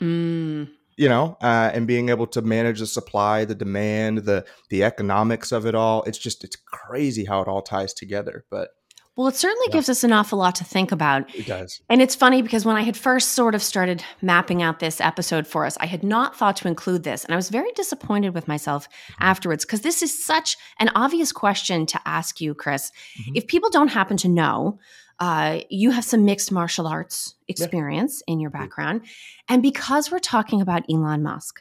Mm. 0.00 0.70
You 0.96 1.08
know, 1.08 1.37
uh, 1.40 1.70
and 1.72 1.87
being 1.87 2.08
able 2.08 2.26
to 2.28 2.42
manage 2.42 2.80
the 2.80 2.87
supply, 2.87 3.44
the 3.44 3.54
demand, 3.54 4.18
the 4.18 4.44
the 4.70 4.83
economics 4.83 5.52
of 5.52 5.64
it 5.64 5.76
all. 5.76 6.02
It's 6.04 6.18
just 6.18 6.42
it's 6.42 6.57
crazy 6.57 7.24
how 7.24 7.40
it 7.40 7.48
all 7.48 7.62
ties 7.62 7.94
together. 7.94 8.44
But 8.50 8.70
well, 9.18 9.26
it 9.26 9.35
certainly 9.35 9.66
yeah. 9.70 9.72
gives 9.72 9.88
us 9.88 10.04
an 10.04 10.12
awful 10.12 10.38
lot 10.38 10.54
to 10.54 10.64
think 10.64 10.92
about. 10.92 11.35
It 11.35 11.44
does. 11.44 11.81
And 11.88 12.00
it's 12.00 12.14
funny 12.14 12.40
because 12.40 12.64
when 12.64 12.76
I 12.76 12.83
had 12.83 12.96
first 12.96 13.33
sort 13.33 13.57
of 13.57 13.64
started 13.64 14.04
mapping 14.22 14.62
out 14.62 14.78
this 14.78 15.00
episode 15.00 15.44
for 15.44 15.66
us, 15.66 15.76
I 15.81 15.87
had 15.87 16.04
not 16.04 16.37
thought 16.37 16.54
to 16.59 16.68
include 16.68 17.02
this. 17.02 17.24
And 17.24 17.33
I 17.33 17.37
was 17.37 17.48
very 17.48 17.72
disappointed 17.72 18.33
with 18.33 18.46
myself 18.46 18.88
afterwards 19.18 19.64
because 19.64 19.81
this 19.81 20.04
is 20.04 20.24
such 20.24 20.57
an 20.78 20.90
obvious 20.94 21.33
question 21.33 21.85
to 21.87 22.00
ask 22.07 22.40
you, 22.40 22.54
Kris. 22.54 22.92
Mm-hmm. 23.20 23.33
If 23.35 23.48
people 23.48 23.70
don't 23.70 23.88
happen 23.88 24.16
to 24.18 24.28
know, 24.28 24.78
uh, 25.18 25.62
you 25.68 25.90
have 25.90 26.04
some 26.04 26.24
mixed 26.24 26.52
martial 26.52 26.87
arts 26.87 27.35
experience 27.48 28.22
yeah. 28.28 28.35
in 28.35 28.38
your 28.38 28.50
background. 28.50 29.00
And 29.48 29.62
because 29.62 30.12
we're 30.12 30.20
talking 30.20 30.61
about 30.61 30.85
Elon 30.88 31.24
Musk, 31.24 31.61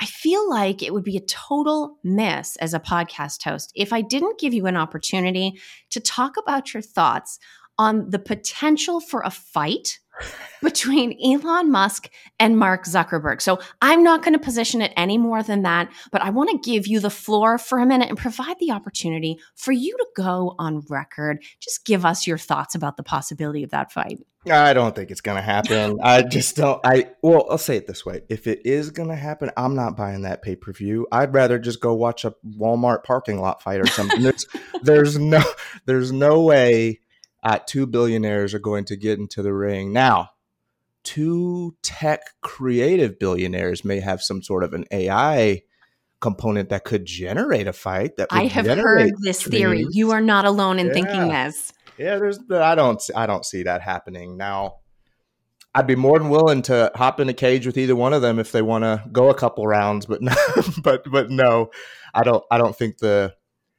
I 0.00 0.06
feel 0.06 0.48
like 0.48 0.82
it 0.82 0.92
would 0.92 1.04
be 1.04 1.16
a 1.16 1.24
total 1.24 1.98
miss 2.04 2.56
as 2.56 2.74
a 2.74 2.80
podcast 2.80 3.42
host 3.42 3.72
if 3.74 3.92
I 3.92 4.02
didn't 4.02 4.38
give 4.38 4.52
you 4.52 4.66
an 4.66 4.76
opportunity 4.76 5.60
to 5.90 6.00
talk 6.00 6.36
about 6.36 6.74
your 6.74 6.82
thoughts 6.82 7.38
on 7.78 8.10
the 8.10 8.18
potential 8.18 9.00
for 9.00 9.22
a 9.22 9.30
fight 9.30 9.98
between 10.62 11.18
Elon 11.24 11.70
Musk 11.70 12.10
and 12.38 12.58
Mark 12.58 12.84
Zuckerberg. 12.84 13.40
So 13.40 13.60
I'm 13.82 14.02
not 14.02 14.22
going 14.22 14.32
to 14.32 14.38
position 14.38 14.80
it 14.80 14.92
any 14.96 15.18
more 15.18 15.42
than 15.42 15.62
that, 15.62 15.90
but 16.10 16.22
I 16.22 16.30
want 16.30 16.50
to 16.50 16.70
give 16.70 16.86
you 16.86 17.00
the 17.00 17.10
floor 17.10 17.58
for 17.58 17.78
a 17.78 17.86
minute 17.86 18.08
and 18.08 18.18
provide 18.18 18.58
the 18.58 18.72
opportunity 18.72 19.38
for 19.54 19.72
you 19.72 19.96
to 19.96 20.06
go 20.16 20.54
on 20.58 20.82
record. 20.88 21.42
Just 21.60 21.84
give 21.84 22.04
us 22.04 22.26
your 22.26 22.38
thoughts 22.38 22.74
about 22.74 22.96
the 22.96 23.02
possibility 23.02 23.62
of 23.62 23.70
that 23.70 23.92
fight. 23.92 24.18
I 24.48 24.74
don't 24.74 24.94
think 24.94 25.10
it's 25.10 25.20
going 25.20 25.36
to 25.36 25.42
happen. 25.42 25.98
I 26.04 26.22
just 26.22 26.56
don't. 26.56 26.80
I 26.84 27.10
well, 27.20 27.46
I'll 27.50 27.58
say 27.58 27.76
it 27.76 27.88
this 27.88 28.06
way: 28.06 28.22
if 28.28 28.46
it 28.46 28.64
is 28.64 28.90
going 28.90 29.08
to 29.08 29.16
happen, 29.16 29.50
I'm 29.56 29.74
not 29.74 29.96
buying 29.96 30.22
that 30.22 30.42
pay 30.42 30.54
per 30.54 30.72
view. 30.72 31.06
I'd 31.10 31.34
rather 31.34 31.58
just 31.58 31.80
go 31.80 31.94
watch 31.94 32.24
a 32.24 32.34
Walmart 32.46 33.02
parking 33.02 33.40
lot 33.40 33.62
fight 33.62 33.80
or 33.80 33.86
something. 33.86 34.22
there's, 34.22 34.46
there's 34.82 35.18
no, 35.18 35.42
there's 35.86 36.12
no 36.12 36.42
way 36.42 37.00
uh, 37.46 37.58
two 37.66 37.86
billionaires 37.86 38.52
are 38.52 38.58
going 38.58 38.84
to 38.84 38.96
get 38.96 39.18
into 39.18 39.42
the 39.42 39.54
ring 39.54 39.92
now 39.92 40.28
two 41.06 41.76
tech 41.82 42.20
creative 42.42 43.18
billionaires 43.18 43.84
may 43.84 44.00
have 44.00 44.20
some 44.20 44.42
sort 44.42 44.64
of 44.64 44.74
an 44.74 44.84
AI 44.90 45.62
component 46.20 46.70
that 46.70 46.84
could 46.84 47.06
generate 47.06 47.68
a 47.68 47.72
fight. 47.72 48.16
That 48.16 48.28
I 48.30 48.46
have 48.46 48.66
heard 48.66 49.12
this 49.20 49.42
theory. 49.42 49.86
You 49.90 50.10
are 50.10 50.20
not 50.20 50.44
alone 50.44 50.78
in 50.78 50.88
yeah. 50.88 50.92
thinking 50.92 51.28
this. 51.28 51.72
Yeah, 51.96 52.16
there's. 52.16 52.40
I 52.50 52.74
don't. 52.74 53.00
I 53.14 53.26
don't 53.26 53.44
see 53.44 53.62
that 53.62 53.82
happening 53.82 54.36
now. 54.36 54.78
I'd 55.74 55.86
be 55.86 55.94
more 55.94 56.18
than 56.18 56.28
willing 56.28 56.62
to 56.62 56.90
hop 56.94 57.20
in 57.20 57.28
a 57.28 57.34
cage 57.34 57.66
with 57.66 57.78
either 57.78 57.94
one 57.94 58.12
of 58.12 58.22
them 58.22 58.38
if 58.38 58.50
they 58.50 58.62
want 58.62 58.84
to 58.84 59.04
go 59.12 59.30
a 59.30 59.34
couple 59.34 59.66
rounds, 59.66 60.06
but 60.06 60.20
no, 60.22 60.34
but 60.82 61.04
but 61.10 61.30
no, 61.30 61.70
I 62.12 62.24
don't. 62.24 62.44
I 62.50 62.58
don't 62.58 62.76
think 62.76 62.98
the. 62.98 63.34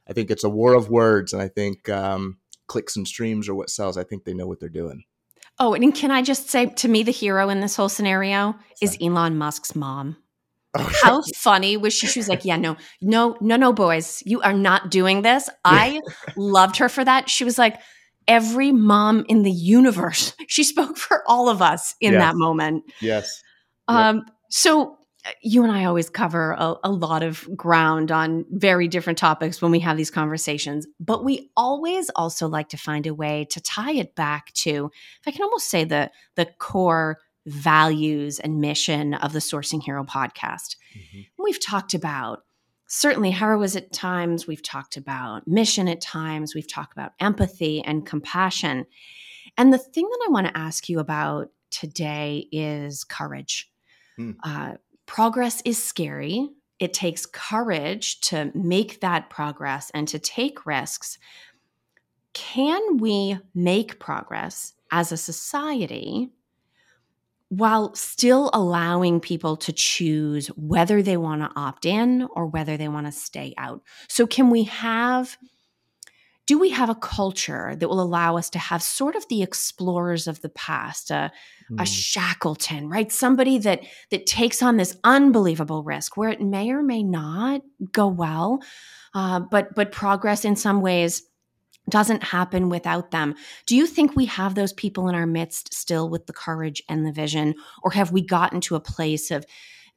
I 0.10 0.14
think 0.14 0.32
it's 0.32 0.46
a 0.46 0.50
war 0.50 0.74
of 0.74 0.90
words, 0.90 1.34
and 1.34 1.42
I 1.42 1.50
think 1.50 1.90
um, 1.90 2.38
clicks 2.68 2.96
and 2.96 3.08
streams 3.08 3.50
are 3.50 3.56
what 3.56 3.70
sells. 3.70 3.98
I 3.98 4.04
think 4.04 4.24
they 4.24 4.34
know 4.34 4.48
what 4.48 4.60
they're 4.60 4.70
doing. 4.70 5.04
Oh, 5.60 5.74
and 5.74 5.94
can 5.94 6.12
I 6.12 6.22
just 6.22 6.50
say 6.50 6.68
to 6.68 6.88
me, 6.88 7.04
the 7.04 7.12
hero 7.12 7.50
in 7.50 7.62
this 7.62 7.76
whole 7.76 7.90
scenario 7.90 8.56
is 8.82 8.98
Elon 9.02 9.38
Musk's 9.38 9.76
mom. 9.76 10.18
Oh, 10.76 10.92
How 11.04 11.22
funny 11.36 11.78
was 11.78 11.94
she? 11.94 12.08
She 12.08 12.20
was 12.20 12.30
like, 12.30 12.46
Yeah, 12.46 12.58
no, 12.58 12.78
no, 13.02 13.38
no, 13.42 13.56
no, 13.56 13.74
boys, 13.74 14.22
you 14.26 14.42
are 14.42 14.54
not 14.54 14.92
doing 14.92 15.24
this. 15.24 15.50
I 15.66 16.00
loved 16.36 16.78
her 16.78 16.90
for 16.90 17.04
that. 17.04 17.30
She 17.30 17.44
was 17.44 17.58
like, 17.58 17.80
Every 18.28 18.72
mom 18.72 19.26
in 19.28 19.44
the 19.44 19.52
universe. 19.52 20.34
She 20.50 20.64
spoke 20.64 20.98
for 20.98 21.24
all 21.28 21.50
of 21.50 21.62
us 21.62 21.94
in 22.00 22.14
yes. 22.14 22.22
that 22.22 22.36
moment. 22.36 22.84
Yes. 23.02 23.44
Um, 23.90 24.18
yep. 24.18 24.26
So 24.50 24.97
you 25.42 25.64
and 25.64 25.72
I 25.72 25.86
always 25.86 26.10
cover 26.10 26.52
a, 26.52 26.76
a, 26.84 26.92
lot 26.92 27.24
of 27.24 27.48
ground 27.56 28.12
on 28.12 28.46
very 28.50 28.88
different 28.88 29.18
topics 29.18 29.62
when 29.62 29.72
we 29.72 29.80
have 29.80 29.98
these 29.98 30.12
conversations, 30.12 30.88
but 31.00 31.24
we 31.24 31.50
always 31.56 32.10
also 32.16 32.48
like 32.48 32.70
to 32.70 32.78
find 32.78 33.08
a 33.08 33.14
way 33.14 33.46
to 33.52 33.62
tie 33.62 33.94
it 33.94 34.16
back 34.16 34.54
to, 34.54 34.92
if 35.22 35.28
I 35.28 35.32
can 35.32 35.44
almost 35.44 35.70
say 35.70 35.84
the 35.84 36.12
the 36.36 36.46
core 36.46 37.20
values 37.46 38.40
and 38.40 38.60
mission 38.60 39.14
of 39.16 39.34
the 39.34 39.40
Sourcing 39.40 39.82
Hero 39.82 40.04
podcast. 40.04 40.76
Mm-hmm. 40.96 41.22
We've 41.44 41.64
talked 41.64 41.94
about 41.94 42.44
certainly 42.88 43.32
heroism 43.32 43.84
at 43.84 43.94
times, 43.94 44.48
we've 44.48 44.64
talked 44.64 44.98
about 44.98 45.48
mission 45.48 45.88
at 45.88 46.02
times, 46.02 46.56
we've 46.56 46.72
talked 46.72 46.94
about 46.94 47.14
empathy 47.20 47.82
and 47.82 48.06
compassion. 48.06 48.86
And 49.58 49.74
the 49.74 49.78
thing 49.78 50.08
that 50.10 50.26
I 50.28 50.32
want 50.32 50.48
to 50.48 50.58
ask 50.58 50.88
you 50.90 51.00
about 51.00 51.50
today 51.72 52.48
is 52.52 53.04
courage. 53.04 53.70
Mm. 54.20 54.36
Uh, 54.44 54.74
progress 55.08 55.62
is 55.66 55.84
scary. 55.84 56.50
It 56.80 56.94
takes 56.94 57.26
courage 57.26 58.22
to 58.22 58.52
make 58.54 59.02
that 59.02 59.32
progress 59.32 59.90
and 59.96 60.08
to 60.10 60.20
take 60.20 60.68
risks. 60.68 61.18
Can 62.34 62.98
we 62.98 63.40
make 63.56 64.00
progress 64.00 64.74
as 64.92 65.12
a 65.12 65.18
society 65.18 66.30
while 67.50 67.94
still 67.96 68.50
allowing 68.54 69.20
people 69.20 69.56
to 69.56 69.72
choose 69.72 70.48
whether 70.48 71.02
they 71.02 71.18
want 71.18 71.42
to 71.42 71.52
opt 71.56 71.86
in 71.86 72.28
or 72.36 72.46
whether 72.46 72.76
they 72.76 72.88
want 72.88 73.06
to 73.06 73.12
stay 73.12 73.54
out. 73.58 73.82
So, 74.10 74.28
can 74.28 74.50
we 74.50 74.64
have, 74.64 75.38
do 76.48 76.58
we 76.58 76.70
have 76.70 76.90
a 76.90 76.96
culture 76.96 77.76
that 77.76 77.88
will 77.88 78.02
allow 78.02 78.38
us 78.38 78.50
to 78.50 78.60
have 78.60 78.82
sort 78.82 79.16
of 79.16 79.28
the 79.28 79.44
explorers 79.44 80.28
of 80.28 80.42
the 80.42 80.50
past, 80.50 81.12
a, 81.12 81.32
mm. 81.70 81.82
a 81.82 81.86
Shackleton, 81.86 82.90
right? 82.90 83.12
Somebody 83.12 83.58
that 83.60 83.84
that 84.10 84.26
takes 84.26 84.64
on 84.64 84.78
this 84.78 84.98
unbelievable 85.04 85.84
risk 85.84 86.18
where 86.18 86.30
it 86.30 86.42
may 86.42 86.72
or 86.72 86.82
may 86.82 87.04
not 87.04 87.62
go 87.92 88.08
well, 88.08 88.64
uh, 89.14 89.42
but 89.42 89.76
but 89.76 89.92
progress 89.92 90.46
in 90.46 90.56
some 90.56 90.82
ways 90.82 91.22
doesn't 91.90 92.24
happen 92.24 92.70
without 92.70 93.12
them. 93.12 93.36
Do 93.66 93.76
you 93.76 93.86
think 93.86 94.16
we 94.16 94.26
have 94.26 94.56
those 94.56 94.74
people 94.74 95.08
in 95.08 95.16
our 95.16 95.28
midst 95.28 95.74
still 95.74 96.10
with 96.10 96.28
the 96.28 96.34
courage 96.34 96.84
and 96.90 97.06
the 97.06 97.14
vision? 97.14 97.56
Or 97.84 97.92
have 97.92 98.12
we 98.12 98.22
gotten 98.22 98.60
to 98.62 98.76
a 98.76 98.82
place 98.82 99.32
of, 99.32 99.46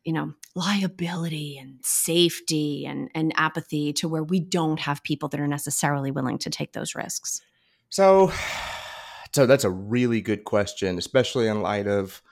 you 0.04 0.12
know, 0.12 0.32
liability 0.54 1.58
and 1.58 1.78
safety 1.82 2.86
and, 2.86 3.10
and 3.14 3.32
apathy 3.36 3.92
to 3.94 4.08
where 4.08 4.22
we 4.22 4.40
don't 4.40 4.80
have 4.80 5.02
people 5.02 5.28
that 5.28 5.40
are 5.40 5.46
necessarily 5.46 6.10
willing 6.10 6.38
to 6.38 6.50
take 6.50 6.72
those 6.72 6.94
risks? 6.94 7.40
So, 7.90 8.32
so 9.34 9.46
that's 9.46 9.64
a 9.64 9.70
really 9.70 10.20
good 10.20 10.44
question, 10.44 10.98
especially 10.98 11.48
in 11.48 11.62
light 11.62 11.86
of 11.86 12.22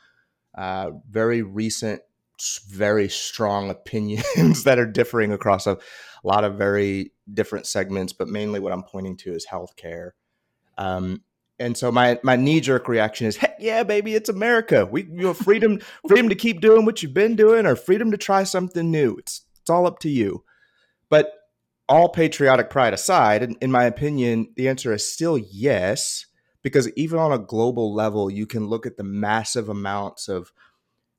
uh, 0.55 0.91
very 1.09 1.43
recent, 1.43 2.03
very 2.69 3.09
strong 3.09 3.71
opinions 3.71 4.65
that 4.65 4.79
are 4.79 4.87
differing 4.87 5.33
across 5.33 5.67
a 5.67 5.79
lot 6.25 6.45
of 6.45 6.57
very 6.57 7.13
different 7.33 7.67
segments, 7.67 8.13
but 8.13 8.29
mainly 8.29 8.61
what 8.61 8.73
I'm 8.73 8.83
pointing 8.83 9.17
to 9.19 9.33
is 9.33 9.47
healthcare. 9.47 10.13
Um, 10.77 11.23
and 11.59 11.77
so 11.77 11.91
my 11.91 12.19
my 12.23 12.37
knee 12.37 12.61
jerk 12.61 12.89
reaction 12.89 13.27
is, 13.27 13.37
heck 13.37 13.57
yeah, 13.59 13.83
baby, 13.83 14.15
it's 14.15 14.29
America. 14.29 14.87
We 14.87 15.09
you 15.13 15.27
have 15.29 15.39
freedom 15.39 15.81
freedom 16.07 16.29
to 16.29 16.35
keep 16.35 16.61
doing 16.61 16.85
what 16.85 17.03
you've 17.03 17.15
been 17.15 17.37
doing, 17.37 17.67
or 17.67 17.77
freedom 17.77 18.11
to 18.11 18.17
try 18.17 18.45
something 18.45 18.91
new. 18.91 19.17
It's 19.17 19.43
it's 19.61 19.71
all 19.71 19.87
up 19.87 19.99
to 20.01 20.09
you. 20.09 20.45
But 21.11 21.33
all 21.89 22.09
patriotic 22.11 22.71
pride 22.71 22.93
aside, 22.93 23.43
in, 23.43 23.57
in 23.61 23.71
my 23.71 23.85
opinion, 23.85 24.53
the 24.57 24.69
answer 24.69 24.93
is 24.93 25.11
still 25.11 25.39
yes, 25.39 26.27
because 26.63 26.91
even 26.97 27.19
on 27.19 27.33
a 27.33 27.39
global 27.39 27.95
level, 27.95 28.31
you 28.31 28.47
can 28.47 28.67
look 28.67 28.87
at 28.87 28.97
the 28.97 29.05
massive 29.05 29.69
amounts 29.69 30.29
of 30.29 30.53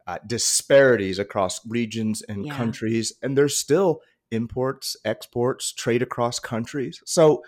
uh, 0.06 0.20
disparities 0.26 1.20
across 1.20 1.66
regions 1.68 2.22
and 2.22 2.46
yeah. 2.46 2.56
countries, 2.56 3.14
and 3.22 3.38
there's 3.38 3.58
still 3.58 4.02
imports, 4.32 4.96
exports, 5.04 5.74
trade 5.74 6.02
across 6.02 6.40
countries. 6.40 7.02
So, 7.06 7.44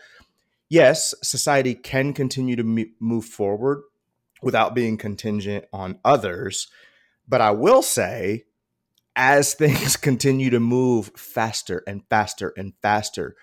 yes, 0.71 1.13
society 1.21 1.75
can 1.75 2.13
continue 2.13 2.55
to 2.55 2.87
move 2.99 3.25
forward 3.25 3.83
without 4.41 4.73
being 4.73 4.97
contingent 4.97 5.65
on 5.73 5.99
others. 6.03 6.67
But 7.27 7.41
I 7.41 7.51
will 7.51 7.81
say, 7.81 8.45
as 9.15 9.53
things 9.61 9.97
continue 9.97 10.49
to 10.49 10.59
move 10.59 11.11
faster 11.15 11.83
and 11.85 12.01
faster 12.09 12.53
and 12.57 12.73
faster, 12.81 13.35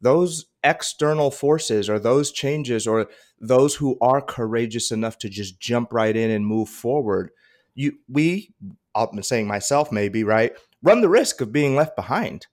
those 0.00 0.46
external 0.62 1.30
forces 1.30 1.90
or 1.90 1.98
those 1.98 2.30
changes 2.30 2.86
or 2.86 3.08
those 3.40 3.74
who 3.74 3.98
are 4.00 4.22
courageous 4.22 4.92
enough 4.92 5.18
to 5.18 5.28
just 5.28 5.58
jump 5.58 5.92
right 5.92 6.16
in 6.16 6.30
and 6.30 6.46
move 6.46 6.68
forward, 6.68 7.30
you 7.74 7.98
we, 8.08 8.54
I'm 8.94 9.22
saying 9.22 9.48
myself 9.48 9.90
maybe, 9.90 10.22
right, 10.22 10.52
run 10.82 11.00
the 11.00 11.08
risk 11.08 11.40
of 11.40 11.52
being 11.52 11.74
left 11.74 11.96
behind. 11.96 12.46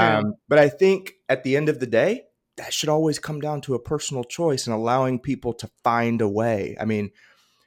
Um, 0.00 0.34
but 0.48 0.58
I 0.58 0.70
think 0.70 1.12
at 1.28 1.44
the 1.44 1.56
end 1.56 1.68
of 1.68 1.78
the 1.78 1.86
day, 1.86 2.22
that 2.56 2.72
should 2.72 2.88
always 2.88 3.18
come 3.18 3.40
down 3.40 3.60
to 3.62 3.74
a 3.74 3.82
personal 3.82 4.24
choice 4.24 4.66
and 4.66 4.74
allowing 4.74 5.18
people 5.18 5.52
to 5.54 5.70
find 5.82 6.20
a 6.20 6.28
way. 6.28 6.76
I 6.80 6.84
mean, 6.84 7.10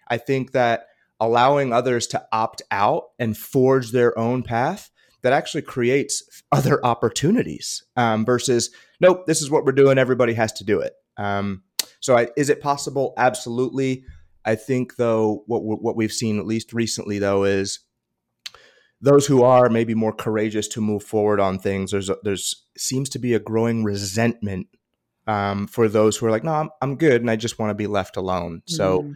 I 0.07 0.17
think 0.17 0.53
that 0.53 0.87
allowing 1.19 1.73
others 1.73 2.07
to 2.07 2.25
opt 2.31 2.61
out 2.71 3.05
and 3.19 3.37
forge 3.37 3.91
their 3.91 4.17
own 4.17 4.43
path 4.43 4.91
that 5.23 5.33
actually 5.33 5.63
creates 5.63 6.43
other 6.51 6.83
opportunities 6.85 7.83
um, 7.95 8.23
versus 8.23 8.69
nope 8.99 9.25
this 9.25 9.41
is 9.41 9.49
what 9.49 9.65
we're 9.65 9.71
doing 9.71 9.97
everybody 9.97 10.33
has 10.33 10.53
to 10.53 10.63
do 10.63 10.79
it. 10.79 10.93
Um, 11.17 11.63
so 11.99 12.15
I, 12.15 12.27
is 12.37 12.49
it 12.49 12.61
possible? 12.61 13.13
Absolutely. 13.17 14.03
I 14.45 14.55
think 14.55 14.95
though 14.95 15.43
what, 15.47 15.63
what 15.63 15.95
we've 15.95 16.13
seen 16.13 16.39
at 16.39 16.45
least 16.45 16.71
recently 16.71 17.19
though 17.19 17.43
is 17.43 17.79
those 19.01 19.27
who 19.27 19.43
are 19.43 19.69
maybe 19.69 19.93
more 19.93 20.13
courageous 20.13 20.67
to 20.69 20.81
move 20.81 21.03
forward 21.03 21.39
on 21.39 21.59
things, 21.59 21.91
there's 21.91 22.09
a, 22.09 22.17
there's 22.23 22.65
seems 22.77 23.09
to 23.09 23.19
be 23.19 23.33
a 23.33 23.39
growing 23.39 23.83
resentment 23.83 24.67
um, 25.27 25.67
for 25.67 25.87
those 25.87 26.17
who 26.17 26.25
are 26.25 26.31
like, 26.31 26.43
no, 26.43 26.53
I'm, 26.53 26.69
I'm 26.81 26.95
good, 26.95 27.21
and 27.21 27.29
I 27.29 27.35
just 27.35 27.59
want 27.59 27.69
to 27.69 27.75
be 27.75 27.87
left 27.87 28.17
alone. 28.17 28.61
Mm. 28.67 28.73
So, 28.73 29.13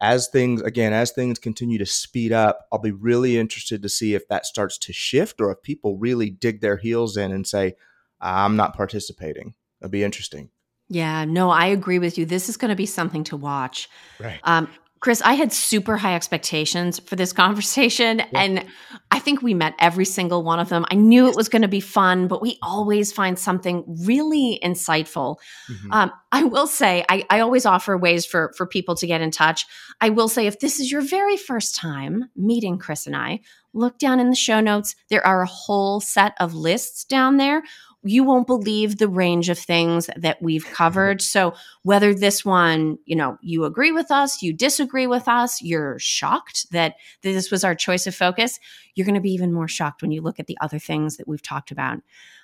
as 0.00 0.28
things 0.28 0.60
again, 0.60 0.92
as 0.92 1.12
things 1.12 1.38
continue 1.38 1.78
to 1.78 1.86
speed 1.86 2.30
up, 2.30 2.66
I'll 2.70 2.78
be 2.78 2.92
really 2.92 3.38
interested 3.38 3.82
to 3.82 3.88
see 3.88 4.14
if 4.14 4.28
that 4.28 4.44
starts 4.44 4.76
to 4.78 4.92
shift 4.92 5.40
or 5.40 5.50
if 5.50 5.62
people 5.62 5.96
really 5.96 6.28
dig 6.28 6.60
their 6.60 6.76
heels 6.76 7.16
in 7.16 7.32
and 7.32 7.46
say, 7.46 7.74
I'm 8.20 8.56
not 8.56 8.76
participating. 8.76 9.54
It'll 9.80 9.90
be 9.90 10.04
interesting. 10.04 10.50
Yeah, 10.88 11.24
no, 11.24 11.50
I 11.50 11.66
agree 11.66 11.98
with 11.98 12.18
you. 12.18 12.26
This 12.26 12.48
is 12.48 12.56
going 12.56 12.68
to 12.68 12.76
be 12.76 12.86
something 12.86 13.24
to 13.24 13.36
watch. 13.36 13.88
Right. 14.20 14.38
Um, 14.44 14.68
Kris, 15.00 15.20
I 15.22 15.34
had 15.34 15.52
super 15.52 15.96
high 15.96 16.14
expectations 16.14 16.98
for 17.00 17.16
this 17.16 17.32
conversation, 17.44 18.18
yeah. 18.18 18.26
and 18.34 18.64
I 19.10 19.18
think 19.18 19.42
we 19.42 19.54
met 19.54 19.74
every 19.78 20.04
single 20.04 20.42
one 20.42 20.58
of 20.58 20.68
them. 20.68 20.84
I 20.90 20.94
knew 20.94 21.28
it 21.28 21.36
was 21.36 21.48
going 21.48 21.62
to 21.62 21.68
be 21.68 21.80
fun, 21.80 22.28
but 22.28 22.42
we 22.42 22.58
always 22.62 23.12
find 23.12 23.38
something 23.38 23.84
really 24.04 24.58
insightful. 24.62 25.36
Mm-hmm. 25.70 25.92
Um, 25.92 26.12
I 26.32 26.44
will 26.44 26.66
say, 26.66 27.04
I, 27.08 27.24
I 27.30 27.40
always 27.40 27.66
offer 27.66 27.96
ways 27.96 28.26
for 28.26 28.52
for 28.56 28.66
people 28.66 28.94
to 28.96 29.06
get 29.06 29.20
in 29.20 29.30
touch. 29.30 29.66
I 30.00 30.10
will 30.10 30.28
say, 30.28 30.46
if 30.46 30.60
this 30.60 30.80
is 30.80 30.90
your 30.90 31.02
very 31.02 31.36
first 31.36 31.74
time 31.74 32.24
meeting 32.36 32.78
Kris 32.78 33.06
and 33.06 33.16
I, 33.16 33.40
look 33.76 33.98
down 33.98 34.18
in 34.18 34.30
the 34.30 34.36
show 34.36 34.60
notes. 34.60 34.96
There 35.10 35.24
are 35.26 35.42
a 35.42 35.46
whole 35.46 36.00
set 36.00 36.34
of 36.40 36.54
lists 36.54 37.04
down 37.04 37.36
there 37.36 37.62
you 38.06 38.24
won't 38.24 38.46
believe 38.46 38.98
the 38.98 39.08
range 39.08 39.48
of 39.48 39.58
things 39.58 40.08
that 40.16 40.40
we've 40.40 40.66
covered. 40.66 41.20
So 41.20 41.54
whether 41.82 42.14
this 42.14 42.44
one, 42.44 42.98
you 43.04 43.16
know, 43.16 43.38
you 43.42 43.64
agree 43.64 43.92
with 43.92 44.10
us, 44.10 44.42
you 44.42 44.52
disagree 44.52 45.06
with 45.06 45.28
us, 45.28 45.60
you're 45.60 45.98
shocked 45.98 46.70
that, 46.70 46.94
this 47.22 47.50
was 47.50 47.64
our 47.64 47.74
choice 47.74 48.06
of 48.06 48.14
focus, 48.14 48.58
you're 48.94 49.06
going 49.06 49.14
to 49.14 49.20
be 49.20 49.32
even 49.32 49.52
more 49.52 49.68
shocked 49.68 50.02
when 50.02 50.12
you 50.12 50.22
look 50.22 50.38
at 50.38 50.46
the 50.46 50.58
other 50.60 50.78
things 50.78 51.16
that 51.16 51.28
we've 51.28 51.42
talked 51.42 51.70
about. 51.70 51.98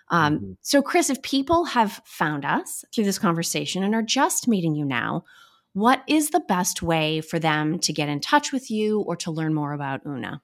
Um, 0.09 0.37
mm-hmm. 0.37 0.53
So, 0.63 0.83
Kris, 0.83 1.11
if 1.11 1.23
people 1.23 1.65
have 1.65 2.01
found 2.05 2.45
us 2.45 2.85
through 2.95 3.05
this 3.05 3.19
conversation 3.19 3.83
and 3.83 3.95
are 3.95 4.03
just 4.03 4.49
meeting 4.49 4.75
you 4.75 4.85
now, 4.85 5.25
what 5.73 6.03
is 6.07 6.31
the 6.31 6.41
best 6.41 6.83
way 6.83 7.21
for 7.21 7.39
them 7.39 7.79
to 7.79 7.93
get 7.93 8.09
in 8.09 8.21
touch 8.21 8.53
with 8.53 8.71
you 8.71 9.01
or 9.01 9.17
to 9.17 9.31
learn 9.31 9.55
more 9.55 9.73
about 9.73 10.05
Una? 10.07 10.43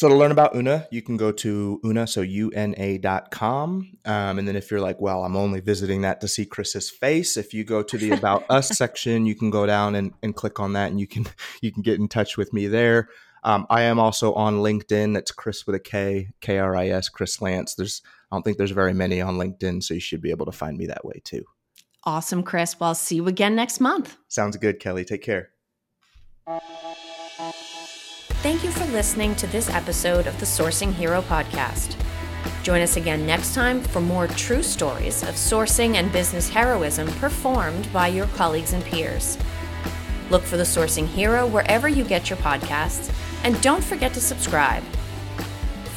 So 0.00 0.08
to 0.08 0.14
learn 0.14 0.32
about 0.32 0.56
Una, 0.56 0.88
you 0.90 1.02
can 1.02 1.18
go 1.18 1.30
to 1.30 1.78
Una, 1.84 2.06
so 2.06 2.22
una.com. 2.22 3.98
Um, 4.06 4.38
and 4.38 4.48
then 4.48 4.56
if 4.56 4.70
you're 4.70 4.80
like, 4.80 4.98
well, 4.98 5.26
I'm 5.26 5.36
only 5.36 5.60
visiting 5.60 6.00
that 6.00 6.22
to 6.22 6.26
see 6.26 6.46
Kris's 6.46 6.88
face, 6.88 7.36
if 7.36 7.52
you 7.52 7.64
go 7.64 7.82
to 7.82 7.98
the 7.98 8.12
About 8.12 8.46
Us 8.48 8.68
section, 8.78 9.26
you 9.26 9.34
can 9.34 9.50
go 9.50 9.66
down 9.66 9.94
and, 9.94 10.14
and 10.22 10.34
click 10.34 10.58
on 10.58 10.72
that 10.72 10.90
and 10.90 10.98
you 10.98 11.06
can 11.06 11.26
you 11.60 11.70
can 11.70 11.82
get 11.82 11.98
in 11.98 12.08
touch 12.08 12.38
with 12.38 12.50
me 12.54 12.66
there. 12.66 13.10
Um, 13.44 13.66
I 13.68 13.82
am 13.82 13.98
also 14.00 14.32
on 14.32 14.60
LinkedIn. 14.60 15.12
That's 15.12 15.32
Kris 15.32 15.66
with 15.66 15.76
a 15.76 15.80
K, 15.80 16.28
K 16.40 16.56
R 16.56 16.74
I 16.74 16.88
S, 16.88 17.10
Kris 17.10 17.42
Lance. 17.42 17.74
There's 17.74 18.00
I 18.32 18.36
don't 18.36 18.42
think 18.42 18.56
there's 18.56 18.70
very 18.70 18.94
many 18.94 19.20
on 19.20 19.36
LinkedIn, 19.36 19.82
so 19.82 19.92
you 19.92 20.00
should 20.00 20.22
be 20.22 20.30
able 20.30 20.46
to 20.46 20.52
find 20.52 20.78
me 20.78 20.86
that 20.86 21.04
way 21.04 21.20
too. 21.24 21.44
Awesome, 22.04 22.42
Kris. 22.42 22.80
Well, 22.80 22.88
I'll 22.88 22.94
see 22.94 23.16
you 23.16 23.28
again 23.28 23.54
next 23.54 23.80
month. 23.80 24.16
Sounds 24.28 24.56
good, 24.56 24.80
Kelly. 24.80 25.04
Take 25.04 25.20
care. 25.20 25.50
Thank 28.42 28.64
you 28.64 28.70
for 28.70 28.86
listening 28.86 29.34
to 29.34 29.46
this 29.46 29.68
episode 29.68 30.26
of 30.26 30.40
the 30.40 30.46
Sourcing 30.46 30.94
Hero 30.94 31.20
podcast. 31.20 31.94
Join 32.62 32.80
us 32.80 32.96
again 32.96 33.26
next 33.26 33.54
time 33.54 33.82
for 33.82 34.00
more 34.00 34.28
true 34.28 34.62
stories 34.62 35.22
of 35.22 35.34
sourcing 35.34 35.96
and 35.96 36.10
business 36.10 36.48
heroism 36.48 37.06
performed 37.18 37.92
by 37.92 38.08
your 38.08 38.26
colleagues 38.28 38.72
and 38.72 38.82
peers. 38.82 39.36
Look 40.30 40.42
for 40.42 40.56
the 40.56 40.62
Sourcing 40.62 41.06
Hero 41.06 41.46
wherever 41.46 41.86
you 41.86 42.02
get 42.02 42.30
your 42.30 42.38
podcasts, 42.38 43.12
and 43.44 43.60
don't 43.60 43.84
forget 43.84 44.14
to 44.14 44.22
subscribe. 44.22 44.84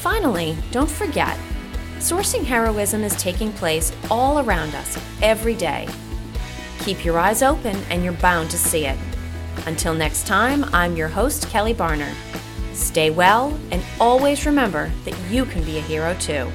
Finally, 0.01 0.58
don't 0.71 0.91
forget, 0.91 1.39
sourcing 1.99 2.43
heroism 2.43 3.06
is 3.06 3.15
taking 3.15 3.53
place 3.53 3.93
all 4.12 4.39
around 4.39 4.75
us 4.75 4.99
every 5.21 5.56
day. 5.56 5.88
Keep 6.79 7.06
your 7.06 7.17
eyes 7.17 7.41
open 7.41 7.77
and 7.89 8.03
you're 8.03 8.12
bound 8.12 8.51
to 8.51 8.58
see 8.58 8.86
it. 8.86 8.99
Until 9.65 9.93
next 9.93 10.28
time, 10.28 10.65
I'm 10.73 10.95
your 10.95 11.08
host, 11.08 11.49
Kelly 11.49 11.73
Barner. 11.73 12.13
Stay 12.73 13.10
well 13.10 13.58
and 13.71 13.82
always 13.99 14.45
remember 14.45 14.91
that 15.06 15.17
you 15.32 15.45
can 15.45 15.63
be 15.63 15.78
a 15.78 15.82
hero 15.82 16.13
too. 16.15 16.52